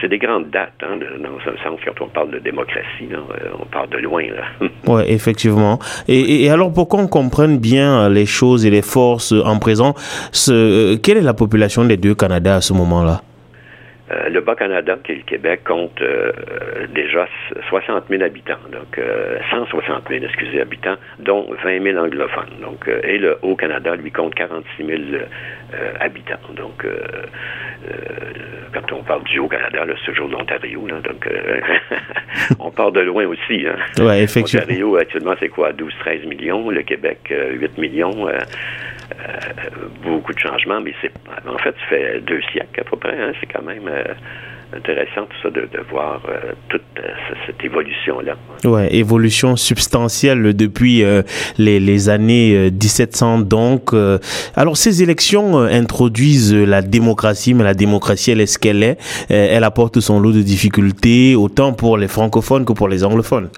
c'est 0.00 0.08
des 0.08 0.18
grandes 0.18 0.50
dates, 0.50 0.72
hein, 0.82 0.98
dans 1.18 1.52
un 1.52 1.56
sens, 1.62 1.80
quand 1.84 2.04
on 2.04 2.08
parle 2.08 2.30
de 2.30 2.38
démocratie, 2.38 3.08
on 3.60 3.66
parle 3.66 3.88
de 3.90 3.98
loin. 3.98 4.24
oui, 4.86 5.02
effectivement. 5.08 5.78
Et, 6.08 6.48
alors, 6.50 6.72
pour 6.72 6.88
qu'on 6.88 7.06
comprenne 7.06 7.58
bien 7.58 8.08
les 8.08 8.26
choses 8.26 8.64
et 8.66 8.70
les 8.70 8.82
forces 8.82 9.32
en 9.32 9.58
présent, 9.58 9.94
ce, 10.32 10.96
quelle 11.04 11.18
est 11.18 11.22
la 11.22 11.34
population 11.34 11.84
des 11.84 11.98
deux 11.98 12.14
Canada 12.14 12.56
à 12.56 12.60
ce 12.62 12.72
moment-là? 12.72 13.20
Euh, 14.10 14.28
le 14.30 14.40
Bas-Canada, 14.40 14.98
qui 15.04 15.12
est 15.12 15.16
le 15.16 15.22
Québec, 15.22 15.60
compte 15.64 16.00
euh, 16.00 16.32
déjà 16.94 17.26
60 17.68 18.04
000 18.08 18.22
habitants, 18.22 18.60
donc 18.72 18.98
160 19.50 19.88
euh, 20.10 20.14
000, 20.18 20.24
excusez, 20.24 20.60
habitants, 20.62 20.96
dont 21.18 21.46
20 21.62 21.82
000 21.82 21.98
anglophones. 21.98 22.60
Donc, 22.62 22.88
et 22.88 23.18
le 23.18 23.38
Haut-Canada, 23.42 23.96
lui, 23.96 24.10
compte 24.10 24.34
46 24.34 24.86
000 24.86 25.00
habitants. 26.00 26.40
Donc, 26.56 26.86
quand 28.72 28.92
on 28.92 29.02
parle 29.02 29.24
du 29.24 29.38
Haut-Canada, 29.38 29.84
c'est 30.00 30.12
toujours 30.12 30.28
l'Ontario. 30.28 30.86
Donc, 30.88 31.28
on 32.58 32.70
part 32.70 32.92
de 32.92 33.00
loin 33.00 33.26
aussi. 33.26 33.66
Hein. 33.66 34.04
Ouais, 34.04 34.22
effectivement. 34.22 34.66
L'Ontario, 34.66 34.96
actuellement, 34.96 35.34
c'est 35.40 35.48
quoi? 35.48 35.72
12-13 35.72 36.26
millions. 36.26 36.70
Le 36.70 36.82
Québec, 36.82 37.20
8 37.30 37.78
millions. 37.78 38.28
Beaucoup 40.02 40.32
de 40.32 40.38
changements, 40.38 40.80
mais 40.80 40.94
c'est 41.00 41.12
en 41.46 41.58
fait, 41.58 41.74
ça 41.80 41.86
fait 41.88 42.20
deux 42.20 42.40
siècles 42.52 42.80
à 42.80 42.84
peu 42.84 42.96
près. 42.96 43.20
Hein. 43.20 43.32
c'est 43.40 43.46
quand 43.46 43.62
même 43.62 43.88
euh, 43.88 44.14
intéressant 44.76 45.26
tout 45.26 45.36
ça 45.42 45.50
de, 45.50 45.68
voir 45.90 46.20
euh, 46.28 46.52
toute 46.68 46.82
euh, 46.98 47.02
cette 47.46 47.62
évolution-là. 47.64 48.36
Ouais, 48.64 48.94
évolution 48.94 49.56
substantielle 49.56 50.54
depuis 50.54 51.04
les, 51.58 51.80
les, 51.80 52.08
années 52.08 52.70
1700 52.70 53.40
donc. 53.40 53.92
alors 54.56 54.76
ces 54.76 55.02
élections 55.02 55.58
introduisent 55.58 56.54
la 56.54 56.82
démocratie, 56.82 57.54
mais 57.54 57.64
la 57.64 57.74
démocratie, 57.74 58.30
elle 58.30 58.40
est 58.40 58.46
ce 58.46 58.58
qu'elle 58.58 58.82
est. 58.82 58.98
elle 59.28 59.64
apporte 59.64 60.00
son 60.00 60.20
lot 60.20 60.32
de 60.32 60.42
difficultés, 60.42 61.36
autant 61.36 61.72
pour 61.72 61.98
les 61.98 62.08
francophones 62.08 62.64
que 62.64 62.72
pour 62.72 62.88
les 62.88 63.04
anglophones. 63.04 63.50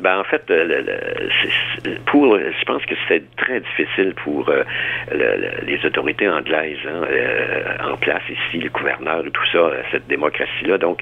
Ben, 0.00 0.18
en 0.18 0.24
fait, 0.24 0.46
pour, 2.06 2.38
je 2.38 2.64
pense 2.64 2.84
que 2.86 2.94
c'est 3.06 3.22
très 3.36 3.60
difficile 3.60 4.14
pour 4.24 4.48
euh, 4.48 4.64
les 5.62 5.84
autorités 5.84 6.28
anglaises 6.28 6.78
hein, 6.86 7.02
euh, 7.10 7.92
en 7.92 7.96
place 7.96 8.22
ici, 8.28 8.58
le 8.58 8.70
gouverneur 8.70 9.26
et 9.26 9.30
tout 9.30 9.46
ça, 9.52 9.70
cette 9.92 10.06
démocratie-là. 10.06 10.78
Donc, 10.78 11.00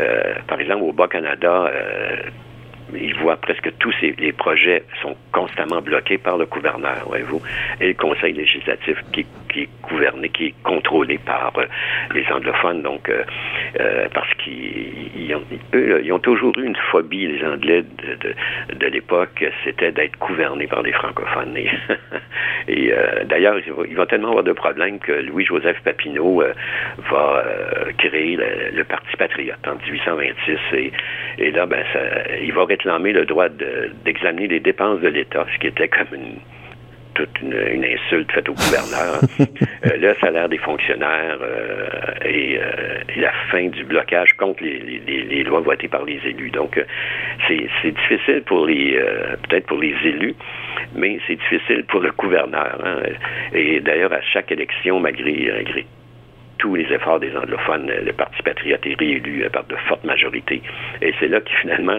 euh, 0.00 0.34
par 0.46 0.60
exemple, 0.60 0.84
au 0.84 0.92
Bas-Canada, 0.92 1.70
il 2.94 3.14
voit 3.16 3.36
presque 3.36 3.70
tous 3.78 3.94
les 4.00 4.32
projets 4.32 4.84
sont 5.02 5.16
constamment 5.32 5.80
bloqués 5.80 6.18
par 6.18 6.38
le 6.38 6.46
gouverneur, 6.46 7.04
voyez-vous, 7.06 7.42
et 7.80 7.88
le 7.88 7.94
conseil 7.94 8.32
législatif 8.32 8.96
qui, 9.12 9.26
qui, 9.50 9.62
est 9.62 9.68
gouverné, 9.88 10.28
qui 10.28 10.46
est 10.46 10.54
contrôlé 10.62 11.18
par 11.18 11.52
euh, 11.58 11.64
les 12.14 12.24
anglophones, 12.32 12.82
donc 12.82 13.08
euh, 13.08 13.22
euh, 13.80 14.08
parce 14.12 14.32
qu'ils 14.34 15.34
ont, 15.34 15.42
ils 15.74 16.12
ont 16.12 16.18
toujours 16.18 16.56
eu 16.58 16.64
une 16.64 16.76
phobie, 16.90 17.26
les 17.26 17.44
Anglais 17.44 17.82
de, 17.82 18.74
de, 18.74 18.86
l'époque, 18.86 19.44
c'était 19.64 19.92
d'être 19.92 20.18
gouvernés 20.18 20.66
par 20.66 20.82
les 20.82 20.92
francophones. 20.92 21.56
Et, 21.56 22.92
d'ailleurs, 23.26 23.56
ils 23.88 23.96
vont 23.96 24.06
tellement 24.06 24.28
avoir 24.28 24.44
de 24.44 24.52
problèmes 24.52 24.98
que 24.98 25.12
Louis-Joseph 25.12 25.80
Papineau 25.82 26.42
va 27.10 27.44
créer 27.98 28.36
le, 28.36 28.84
Parti 28.84 29.16
patriote 29.16 29.66
en 29.66 29.74
1826, 29.74 30.58
et, 31.38 31.50
là, 31.50 31.66
ben, 31.66 31.84
il 32.40 32.52
va 32.52 32.66
réclamer 32.76 33.12
le 33.12 33.24
droit 33.24 33.48
d'examiner 34.04 34.48
les 34.48 34.60
dépenses 34.60 35.00
de 35.00 35.08
l'État, 35.08 35.46
ce 35.52 35.58
qui 35.58 35.68
était 35.68 35.88
comme 35.88 36.12
une 36.12 36.36
toute 37.14 37.40
une, 37.40 37.82
insulte 37.82 38.30
faite 38.30 38.46
au 38.50 38.52
gouverneur. 38.52 39.20
euh, 39.40 39.96
le 39.96 40.14
salaire 40.20 40.50
des 40.50 40.58
fonctionnaires 40.58 41.38
euh, 41.40 41.88
et, 42.26 42.58
euh, 42.60 42.98
et, 43.16 43.20
la 43.20 43.32
fin 43.50 43.68
du 43.68 43.84
blocage 43.84 44.34
contre 44.36 44.62
les, 44.62 45.00
les, 45.06 45.22
les 45.22 45.42
lois 45.42 45.60
votées 45.60 45.88
par 45.88 46.04
les 46.04 46.20
élus. 46.26 46.50
Donc, 46.50 46.78
c'est 47.48 47.90
difficile 47.90 48.42
pour 48.44 48.66
les, 48.66 49.00
peut-être 49.48 49.64
pour 49.64 49.78
les 49.78 49.94
élus, 50.04 50.34
mais 50.94 51.18
c'est 51.26 51.36
difficile 51.36 51.84
pour 51.88 52.00
le 52.00 52.10
gouverneur. 52.12 52.78
Hein. 52.84 52.98
Et 53.54 53.80
d'ailleurs, 53.80 54.12
à 54.12 54.20
chaque 54.20 54.52
élection, 54.52 55.00
malgré, 55.00 55.50
malgré 55.54 55.86
tous 56.58 56.74
les 56.74 56.90
efforts 56.92 57.20
des 57.20 57.34
anglophones, 57.36 57.86
le 57.86 58.12
Parti 58.12 58.42
patriote 58.42 58.84
est 58.86 58.98
réélu 58.98 59.46
par 59.52 59.64
de 59.64 59.76
fortes 59.88 60.04
majorités. 60.04 60.62
Et 61.02 61.12
c'est 61.20 61.28
là 61.28 61.40
que 61.40 61.50
finalement, 61.60 61.98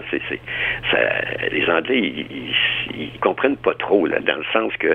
les 1.50 1.70
Anglais, 1.70 1.98
ils, 1.98 2.54
ils, 2.94 3.18
comprennent 3.20 3.56
pas 3.56 3.74
trop, 3.74 4.06
là, 4.06 4.20
dans 4.20 4.36
le 4.36 4.44
sens 4.52 4.72
que 4.78 4.94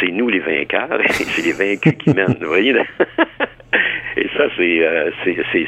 c'est 0.00 0.10
nous 0.10 0.28
les 0.28 0.40
vainqueurs 0.40 1.00
c'est 1.10 1.42
les 1.42 1.52
vaincus 1.52 1.94
qui 1.98 2.10
mènent. 2.10 2.36
Vous 2.40 2.48
voyez? 2.48 2.74
ça, 4.48 4.62
euh, 4.62 5.10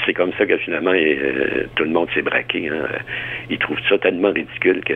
c'est, 0.06 0.12
comme 0.14 0.32
ça 0.38 0.46
que 0.46 0.56
finalement, 0.58 0.92
euh, 0.94 1.64
tout 1.74 1.84
le 1.84 1.90
monde 1.90 2.08
s'est 2.14 2.22
braqué. 2.22 2.68
Hein. 2.68 2.86
Ils 3.50 3.58
trouvent 3.58 3.78
ça 3.88 3.98
tellement 3.98 4.32
ridicule 4.32 4.82
que, 4.84 4.94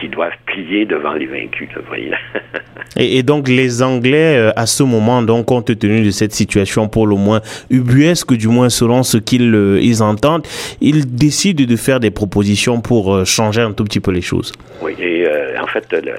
qu'ils 0.00 0.10
doivent 0.10 0.36
plier 0.46 0.84
devant 0.84 1.14
les 1.14 1.26
vaincus. 1.26 1.68
voyez. 1.88 2.12
et, 2.96 3.18
et, 3.18 3.22
donc 3.22 3.48
les 3.48 3.82
Anglais, 3.82 4.36
euh, 4.36 4.50
à 4.56 4.66
ce 4.66 4.82
moment, 4.82 5.22
donc 5.22 5.46
compte 5.46 5.78
tenu 5.78 6.02
de 6.04 6.10
cette 6.10 6.32
situation 6.32 6.88
pour 6.88 7.06
le 7.06 7.16
moins 7.16 7.40
ubuesque, 7.70 8.34
du 8.34 8.48
moins 8.48 8.68
selon 8.68 9.02
ce 9.02 9.18
qu'ils 9.18 9.54
euh, 9.54 9.78
ils 9.80 10.02
entendent, 10.02 10.46
ils 10.80 11.06
décident 11.16 11.64
de 11.64 11.76
faire 11.76 12.00
des 12.00 12.10
propositions 12.10 12.80
pour 12.80 13.14
euh, 13.14 13.24
changer 13.24 13.62
un 13.62 13.72
tout 13.72 13.84
petit 13.84 14.00
peu 14.00 14.10
les 14.10 14.20
choses. 14.20 14.52
Oui, 14.82 14.94
et 15.00 15.26
en 15.60 15.66
fait, 15.66 15.86
le, 15.92 16.14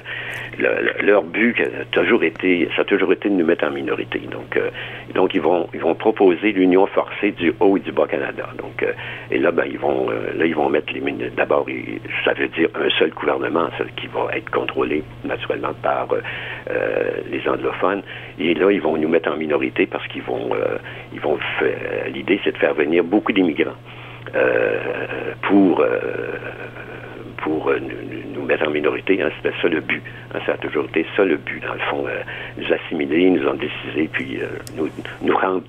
leur 1.02 1.22
but 1.22 1.56
a 1.60 1.84
toujours 1.92 2.22
été, 2.22 2.68
ça 2.76 2.82
a 2.82 2.84
toujours 2.84 3.12
été 3.12 3.28
de 3.28 3.34
nous 3.34 3.44
mettre 3.44 3.64
en 3.64 3.70
minorité. 3.70 4.20
Donc, 4.30 4.56
euh, 4.56 4.70
donc 5.14 5.34
ils 5.34 5.40
vont, 5.40 5.68
ils 5.74 5.80
vont 5.80 5.94
proposer 5.94 6.49
l'union 6.52 6.86
forcée 6.86 7.32
du 7.32 7.52
Haut 7.60 7.76
et 7.76 7.80
du 7.80 7.92
Bas 7.92 8.06
Canada. 8.06 8.48
Donc, 8.58 8.82
euh, 8.82 8.92
et 9.30 9.38
là, 9.38 9.50
ben, 9.50 9.64
ils 9.66 9.78
vont, 9.78 10.10
euh, 10.10 10.32
là, 10.36 10.46
ils 10.46 10.54
vont 10.54 10.68
mettre 10.68 10.92
les 10.92 11.00
D'abord, 11.36 11.66
ça 12.24 12.32
veut 12.34 12.48
dire 12.48 12.68
un 12.74 12.88
seul 12.98 13.10
gouvernement, 13.10 13.68
qui 13.96 14.06
va 14.08 14.28
être 14.36 14.50
contrôlé 14.50 15.02
naturellement 15.24 15.72
par 15.82 16.08
les 17.30 17.48
anglophones. 17.48 18.02
Et 18.38 18.54
là, 18.54 18.70
ils 18.70 18.80
vont 18.80 18.96
nous 18.96 19.08
mettre 19.08 19.30
en 19.30 19.36
minorité 19.36 19.86
parce 19.86 20.06
qu'ils 20.08 20.22
vont, 20.22 20.50
ils 21.12 21.20
vont. 21.20 21.38
L'idée, 22.12 22.40
c'est 22.44 22.52
de 22.52 22.58
faire 22.58 22.74
venir 22.74 23.02
beaucoup 23.02 23.32
d'immigrants 23.32 23.76
pour 25.42 25.84
pour 27.42 27.68
euh, 27.68 27.78
nous, 28.40 28.46
mettre 28.46 28.66
en 28.66 28.70
minorité. 28.70 29.20
Hein, 29.22 29.30
C'était 29.36 29.54
ça 29.60 29.68
le 29.68 29.80
but. 29.80 30.02
Hein, 30.34 30.38
ça 30.46 30.52
a 30.52 30.56
toujours 30.56 30.84
été 30.86 31.06
ça 31.16 31.24
le 31.24 31.36
but, 31.36 31.62
dans 31.62 31.74
le 31.74 31.80
fond. 31.90 32.06
Euh, 32.06 32.20
nous 32.58 32.72
assimiler, 32.72 33.30
nous 33.30 33.46
en 33.46 33.54
décider, 33.54 34.08
puis 34.12 34.38
euh, 34.40 34.46
nous, 35.22 35.36
rendre, 35.36 35.62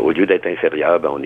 au 0.00 0.10
lieu 0.10 0.26
d'être 0.26 0.46
inférieurs, 0.46 1.00
ben, 1.00 1.10
on, 1.12 1.22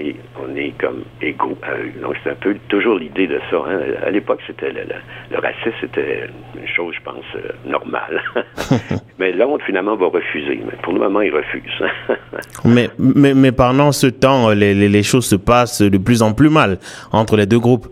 est, 0.57 0.79
comme 0.79 1.03
égaux 1.21 1.59
à 1.63 1.73
eux. 1.73 1.93
Donc 2.01 2.17
c'est 2.23 2.31
un 2.31 2.35
peu 2.35 2.57
toujours 2.69 2.99
l'idée 2.99 3.27
de 3.27 3.41
ça. 3.51 3.57
Hein. 3.69 3.81
À 4.05 4.11
l'époque, 4.11 4.41
c'était 4.47 4.73
le, 4.73 5.39
racisme, 5.39 5.77
c'était 5.81 6.29
une 6.59 6.69
chose, 6.69 6.95
je 6.97 7.03
pense, 7.03 7.25
normale. 7.67 8.23
mais 9.19 9.33
Londres, 9.33 9.63
finalement, 9.67 9.97
va 9.97 10.07
refuser. 10.07 10.61
Pour 10.83 10.93
le 10.95 11.01
moment, 11.01 11.21
il 11.21 11.35
refuse. 11.35 11.83
mais, 12.65 12.89
mais, 12.99 13.35
mais 13.35 13.53
pendant 13.53 13.93
ce 13.93 14.07
temps, 14.07 14.51
les 14.51 15.03
choses 15.03 15.27
se 15.27 15.37
passent 15.37 15.83
de 15.83 15.99
plus 15.99 16.23
en 16.23 16.33
plus 16.33 16.51
mal 16.51 16.79
entre 17.13 17.37
les 17.37 17.47
deux 17.47 17.59
groupes. 17.59 17.89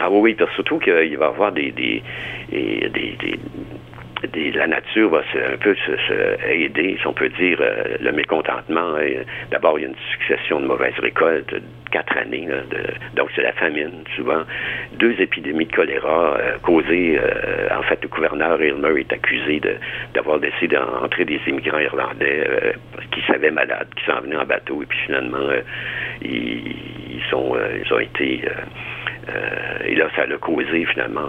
Ah 0.00 0.10
oui, 0.10 0.34
oui, 0.36 0.46
surtout 0.54 0.78
qu'il 0.78 0.92
va 0.92 1.04
y 1.04 1.14
avoir 1.14 1.52
des, 1.52 1.70
des, 1.70 2.02
des, 2.50 3.38
la 4.52 4.66
nature 4.66 5.10
va 5.10 5.18
un 5.18 5.56
peu 5.58 5.74
se, 5.74 6.50
aider, 6.50 6.96
si 7.00 7.06
on 7.06 7.12
peut 7.12 7.28
dire, 7.28 7.58
euh, 7.60 7.96
le 8.00 8.12
mécontentement. 8.12 8.94
D'abord, 9.50 9.78
il 9.78 9.82
y 9.82 9.84
a 9.84 9.88
une 9.88 9.94
succession 10.12 10.60
de 10.60 10.66
mauvaises 10.66 10.98
récoltes, 10.98 11.54
quatre 11.90 12.16
années, 12.16 12.48
donc 13.14 13.30
c'est 13.34 13.42
la 13.42 13.52
famine, 13.52 14.04
souvent. 14.16 14.42
Deux 14.94 15.14
épidémies 15.20 15.66
de 15.66 15.72
choléra 15.72 16.36
euh, 16.38 16.58
causées, 16.62 17.18
euh, 17.18 17.68
en 17.76 17.82
fait, 17.82 17.98
le 18.02 18.08
gouverneur 18.08 18.62
Ilmer 18.62 19.00
est 19.00 19.12
accusé 19.12 19.60
d'avoir 20.14 20.38
décidé 20.38 20.76
d'entrer 20.76 21.24
des 21.24 21.40
immigrants 21.46 21.78
irlandais 21.78 22.74
qui 23.10 23.20
savaient 23.22 23.50
malades, 23.50 23.88
qui 23.96 24.04
s'en 24.04 24.20
venaient 24.20 24.36
en 24.36 24.46
bateau, 24.46 24.82
et 24.82 24.86
puis 24.86 24.98
finalement, 25.06 25.50
ils, 26.22 26.74
ils, 27.10 27.22
sont, 27.30 27.56
ils 27.84 27.92
ont 27.92 28.00
été 28.00 28.42
euh, 29.28 29.73
et 29.86 29.94
là, 29.94 30.08
ça 30.16 30.22
a 30.22 30.38
causé 30.38 30.86
finalement 30.86 31.28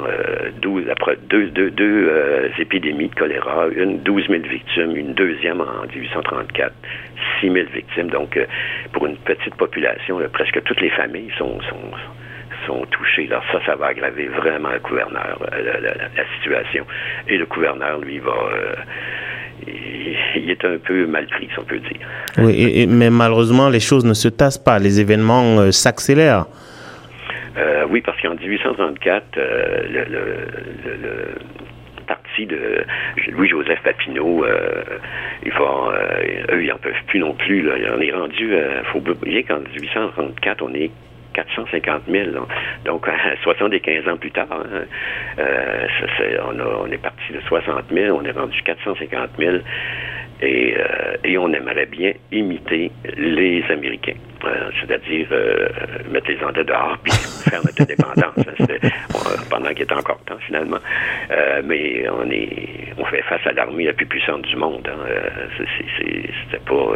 12, 0.62 0.84
euh, 0.88 0.91
après 0.91 1.18
deux, 1.30 1.48
deux, 1.48 1.72
deux 1.72 2.08
euh, 2.10 2.50
épidémies 2.58 3.10
de 3.10 3.15
choléra, 3.15 3.68
une 3.76 4.00
12 4.00 4.28
000 4.30 4.44
victimes, 4.44 4.96
une 4.96 5.13
deuxième 5.13 5.62
en 5.62 5.86
1834, 5.94 6.74
6 7.41 7.52
000 7.52 7.65
victimes. 7.74 8.10
Donc, 8.10 8.39
pour 8.94 9.06
une 9.08 9.18
petite 9.18 9.56
population, 9.56 10.20
presque 10.32 10.63
toutes 10.63 10.80
les 10.80 10.89
familles 10.91 11.32
sont, 11.38 11.60
sont, 11.62 11.91
sont 12.65 12.86
touchées. 12.91 13.28
Alors 13.30 13.44
ça, 13.52 13.60
ça 13.65 13.76
va 13.76 13.88
aggraver 13.88 14.28
vraiment 14.28 14.70
le 14.70 14.80
gouverneur, 14.80 15.39
la, 15.52 16.24
situation. 16.38 16.86
Et 17.28 17.38
le 17.38 17.46
gouverneur, 17.46 18.00
lui, 18.00 18.20
va... 18.20 18.34
il 19.68 20.50
est 20.50 20.63
un 20.63 20.78
peu 20.78 21.06
mal 21.08 21.28
pris, 21.28 21.50
si 21.52 21.60
on 21.60 21.63
peut 21.63 21.80
dire. 21.80 22.08
Oui, 22.38 22.88
mais 22.88 23.10
malheureusement, 23.10 23.68
les 23.68 23.82
choses 23.82 24.06
ne 24.06 24.13
se 24.13 24.30
tassent 24.30 24.58
pas. 24.58 24.80
Les 24.80 25.02
événements 25.02 25.72
s'accélèrent. 25.72 26.46
Euh, 27.58 27.86
oui, 27.89 28.02
parce 28.02 28.20
qu'en 28.22 28.36
1834, 28.36 29.38
euh, 29.38 29.84
le, 29.89 30.04
le, 30.04 30.98
le, 31.02 32.06
parti 32.08 32.46
de 32.46 32.86
Louis-Joseph 33.32 33.82
Papineau, 33.82 34.46
euh, 34.46 34.84
il 35.44 35.52
va, 35.52 35.94
eux, 36.52 36.63
ils 36.63 36.70
n'en 36.70 36.78
peuvent 36.78 36.94
plus 37.08 37.20
non 37.20 37.34
plus. 37.34 37.62
Là. 37.62 37.74
On 37.98 38.02
est 38.02 38.12
rendu, 38.12 38.54
il 38.54 38.86
faut 38.91 39.00
oublier 39.00 39.44
qu'en 39.44 39.60
1834, 39.60 40.62
on 40.62 40.74
est 40.74 40.91
450 41.34 42.04
000. 42.08 42.30
Donc, 42.86 43.08
75 43.41 44.08
ans 44.10 44.18
plus 44.18 44.32
tard, 44.32 44.48
hein, 44.52 44.86
ça, 45.38 46.24
on, 46.48 46.60
a, 46.60 46.63
on, 46.84 46.91
est 46.91 47.02
parti 47.02 47.34
de 47.34 47.39
60 47.41 47.86
000, 47.91 48.15
on 48.15 48.24
est 48.24 48.32
rendu 48.32 48.62
450 48.63 49.30
000. 49.39 49.58
Et, 50.41 50.76
et 51.24 51.38
on 51.38 51.52
aimerait 51.54 51.86
bien 51.86 52.12
imiter 52.32 52.91
les 53.17 53.63
Américains. 53.69 54.15
Euh, 54.45 54.69
c'est-à-dire 54.80 55.28
euh, 55.32 55.67
mettre 56.12 56.30
les 56.30 56.43
Anglais 56.43 56.63
dehors 56.63 56.98
puis 57.02 57.12
faire 57.50 57.62
notre 57.63 57.82
indépendance. 57.82 58.15
Hein, 58.38 58.65
pendant 59.50 59.69
qu'il 59.69 59.84
était 59.84 59.93
encore 59.93 60.19
temps, 60.26 60.38
finalement. 60.45 60.78
Euh, 61.32 61.62
mais 61.65 62.08
on 62.10 62.30
est 62.30 62.93
on 62.98 63.06
fait 63.06 63.24
face 63.24 63.45
à 63.48 63.54
l'armée 63.54 63.86
la 63.86 63.93
plus 63.93 64.06
puissante 64.06 64.43
du 64.43 64.56
monde. 64.56 64.88
Hein. 64.88 65.65
C'est 66.52 66.63
pas 66.63 66.95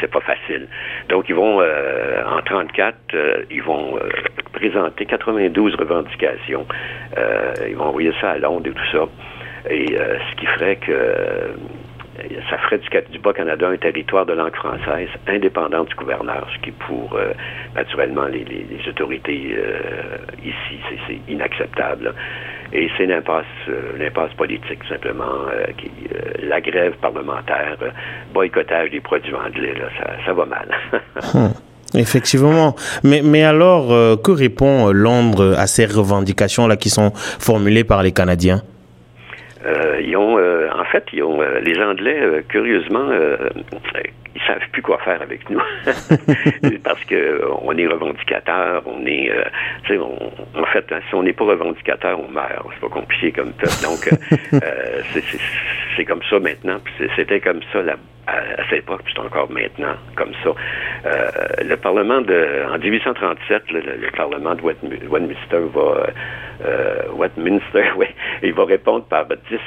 c'est 0.00 0.10
pas 0.10 0.20
facile. 0.20 0.66
Donc 1.08 1.28
ils 1.28 1.34
vont 1.34 1.60
en 1.60 2.42
34, 2.44 2.96
ils 3.50 3.62
vont 3.62 3.98
présenter 4.52 5.06
92 5.06 5.76
revendications. 5.76 6.66
ils 7.68 7.76
vont 7.76 7.86
envoyer 7.86 8.12
ça 8.20 8.30
à 8.30 8.38
Londres 8.38 8.68
et 8.68 8.72
tout 8.72 8.90
ça. 8.92 9.70
Et 9.70 9.86
ce 9.86 10.36
qui 10.36 10.46
ferait 10.46 10.76
que 10.76 11.54
ça 12.50 12.58
ferait 12.58 12.80
du, 13.10 13.18
Bas-Canada 13.18 13.68
un 13.68 13.76
territoire 13.76 14.26
de 14.26 14.32
langue 14.32 14.54
française 14.54 15.08
indépendant 15.26 15.84
du 15.84 15.94
gouverneur, 15.94 16.46
ce 16.54 16.62
qui 16.62 16.70
pour 16.70 17.14
euh, 17.14 17.32
naturellement 17.74 18.26
les, 18.26 18.46
autorités 18.88 19.54
euh, 19.56 20.18
ici, 20.42 20.80
c'est 21.06 21.32
inacceptable. 21.32 22.14
Et 22.72 22.88
c'est 22.96 23.06
l'impasse, 23.06 23.44
euh, 23.68 23.96
l'impasse 23.98 24.32
politique 24.34 24.80
simplement, 24.88 25.46
qui, 25.78 25.90
la 26.42 26.60
grève 26.60 26.94
parlementaire, 27.00 27.76
boycottage 28.32 28.90
des 28.90 29.00
produits 29.00 29.34
anglais, 29.34 29.74
ça, 30.24 30.32
va 30.32 30.44
mal. 30.44 30.68
Hmm. 31.34 31.48
Effectivement. 31.94 32.76
Mais, 33.02 33.22
mais 33.24 33.44
alors, 33.44 33.88
que 34.20 34.30
répond 34.30 34.92
Londres 34.92 35.54
à 35.56 35.66
ces 35.66 35.86
revendications-là 35.86 36.76
qui 36.76 36.90
sont 36.90 37.12
formulées 37.14 37.84
par 37.84 38.02
les 38.02 38.12
Canadiens? 38.12 38.60
ils 40.00 40.16
ont 40.16 40.38
fait, 40.88 41.04
euh, 41.14 41.60
les 41.60 41.80
Anglais, 41.82 42.18
euh, 42.20 42.42
curieusement, 42.48 43.08
euh, 43.10 43.36
ils 44.34 44.42
savent 44.46 44.68
plus 44.72 44.82
quoi 44.82 44.98
faire 44.98 45.20
avec 45.22 45.48
nous 45.50 45.60
parce 46.84 47.02
que 47.04 47.42
on 47.62 47.76
est 47.76 47.86
revendicateur, 47.86 48.82
on 48.86 49.04
est, 49.06 49.30
en 49.90 50.66
fait, 50.66 50.84
hein, 50.92 51.00
si 51.08 51.14
on 51.14 51.22
n'est 51.22 51.32
pas 51.32 51.44
revendicateur, 51.44 52.20
on 52.20 52.28
meurt. 52.30 52.66
C'est 52.74 52.80
pas 52.80 52.88
compliqué 52.88 53.32
comme 53.32 53.52
ça. 53.62 53.86
Donc, 53.86 54.08
c'est 55.96 56.04
comme 56.04 56.22
ça 56.30 56.38
maintenant. 56.38 56.78
C'était 57.16 57.40
comme 57.40 57.60
ça 57.72 57.82
à, 58.28 58.62
cette 58.68 58.80
époque, 58.80 59.02
puis 59.04 59.14
c'est 59.16 59.22
encore 59.22 59.50
maintenant 59.50 59.94
comme 60.16 60.32
ça. 60.44 60.50
le 61.62 61.76
Parlement 61.76 62.20
de, 62.20 62.64
en 62.72 62.78
1837, 62.78 63.62
le, 63.70 64.10
Parlement 64.16 64.54
de 64.54 64.62
Westminster 64.62 65.60
va 65.74 66.06
euh, 66.64 67.02
Westminster, 67.14 67.84
oui, 67.96 68.06
il 68.42 68.52
va 68.52 68.64
répondre 68.64 69.04
par 69.04 69.26
dix 69.26 69.60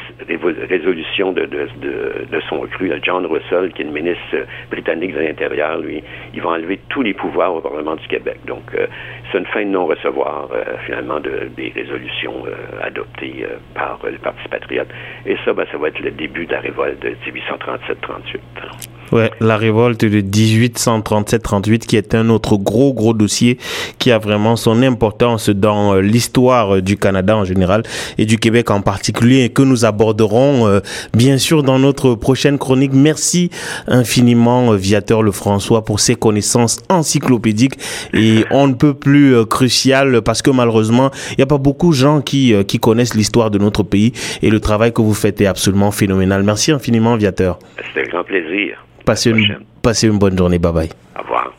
résolutions 0.69 1.31
de, 1.31 1.45
de, 1.45 2.39
son 2.49 2.61
cru. 2.67 2.91
John 3.01 3.25
Russell, 3.25 3.71
qui 3.73 3.81
est 3.81 3.85
le 3.85 3.91
ministre 3.91 4.45
britannique 4.69 5.13
de 5.13 5.21
l'Intérieur, 5.21 5.77
lui, 5.79 6.03
il 6.33 6.41
va 6.41 6.51
enlever 6.51 6.79
tous 6.89 7.01
les 7.01 7.13
pouvoirs 7.13 7.55
au 7.55 7.61
Parlement 7.61 7.95
du 7.95 8.07
Québec. 8.07 8.39
Donc, 8.45 8.63
euh, 8.73 8.87
c'est 9.31 9.37
une 9.37 9.45
fin 9.45 9.61
de 9.61 9.69
non-recevoir, 9.69 10.49
euh, 10.53 10.63
finalement, 10.85 11.19
de, 11.19 11.49
des 11.55 11.71
résolutions 11.73 12.43
euh, 12.45 12.81
adoptées 12.81 13.45
par 13.73 13.99
le 14.03 14.17
Parti 14.17 14.47
patriote. 14.49 14.89
Et 15.25 15.37
ça, 15.45 15.53
ben, 15.53 15.65
ça 15.71 15.77
va 15.77 15.87
être 15.87 15.99
le 15.99 16.11
début 16.11 16.45
de 16.45 16.51
la 16.51 16.59
révolte 16.59 17.01
de 17.01 17.15
1837-38. 17.31 18.39
So. 18.55 19.00
Ouais, 19.11 19.29
la 19.41 19.57
révolte 19.57 20.05
de 20.05 20.21
1837-38 20.21 21.79
qui 21.79 21.97
est 21.97 22.15
un 22.15 22.29
autre 22.29 22.55
gros 22.55 22.93
gros 22.93 23.13
dossier 23.13 23.57
qui 23.99 24.09
a 24.09 24.17
vraiment 24.17 24.55
son 24.55 24.81
importance 24.83 25.49
dans 25.49 25.95
euh, 25.95 26.01
l'histoire 26.01 26.77
euh, 26.77 26.81
du 26.81 26.95
Canada 26.95 27.35
en 27.35 27.43
général 27.43 27.83
et 28.17 28.25
du 28.25 28.37
Québec 28.37 28.71
en 28.71 28.79
particulier 28.81 29.43
et 29.43 29.49
que 29.49 29.63
nous 29.63 29.83
aborderons 29.83 30.65
euh, 30.65 30.79
bien 31.13 31.37
sûr 31.37 31.61
dans 31.61 31.77
notre 31.77 32.15
prochaine 32.15 32.57
chronique. 32.57 32.93
Merci 32.93 33.49
infiniment 33.85 34.71
Viateur 34.75 35.23
Lefrançois 35.23 35.83
pour 35.83 35.99
ses 35.99 36.15
connaissances 36.15 36.79
encyclopédiques 36.87 37.75
et 38.13 38.45
on 38.49 38.67
ne 38.67 38.75
peut 38.75 38.93
plus 38.93 39.45
crucial 39.45 40.21
parce 40.21 40.41
que 40.41 40.51
malheureusement 40.51 41.11
il 41.31 41.35
n'y 41.39 41.43
a 41.43 41.47
pas 41.47 41.57
beaucoup 41.57 41.89
de 41.89 41.95
gens 41.95 42.21
qui, 42.21 42.53
qui 42.65 42.79
connaissent 42.79 43.15
l'histoire 43.15 43.51
de 43.51 43.57
notre 43.57 43.83
pays 43.83 44.13
et 44.41 44.49
le 44.49 44.61
travail 44.61 44.93
que 44.93 45.01
vous 45.01 45.13
faites 45.13 45.41
est 45.41 45.47
absolument 45.47 45.91
phénoménal. 45.91 46.43
Merci 46.43 46.71
infiniment 46.71 47.17
Viateur. 47.17 47.59
C'était 47.93 48.07
un 48.07 48.11
grand 48.11 48.23
plaisir. 48.23 48.77
Passez 49.05 49.31
une, 49.31 49.59
passez 49.81 50.07
une 50.07 50.17
bonne 50.17 50.37
journée. 50.37 50.59
Bye 50.59 50.73
bye. 50.73 50.89
Au 51.17 51.21
revoir. 51.21 51.53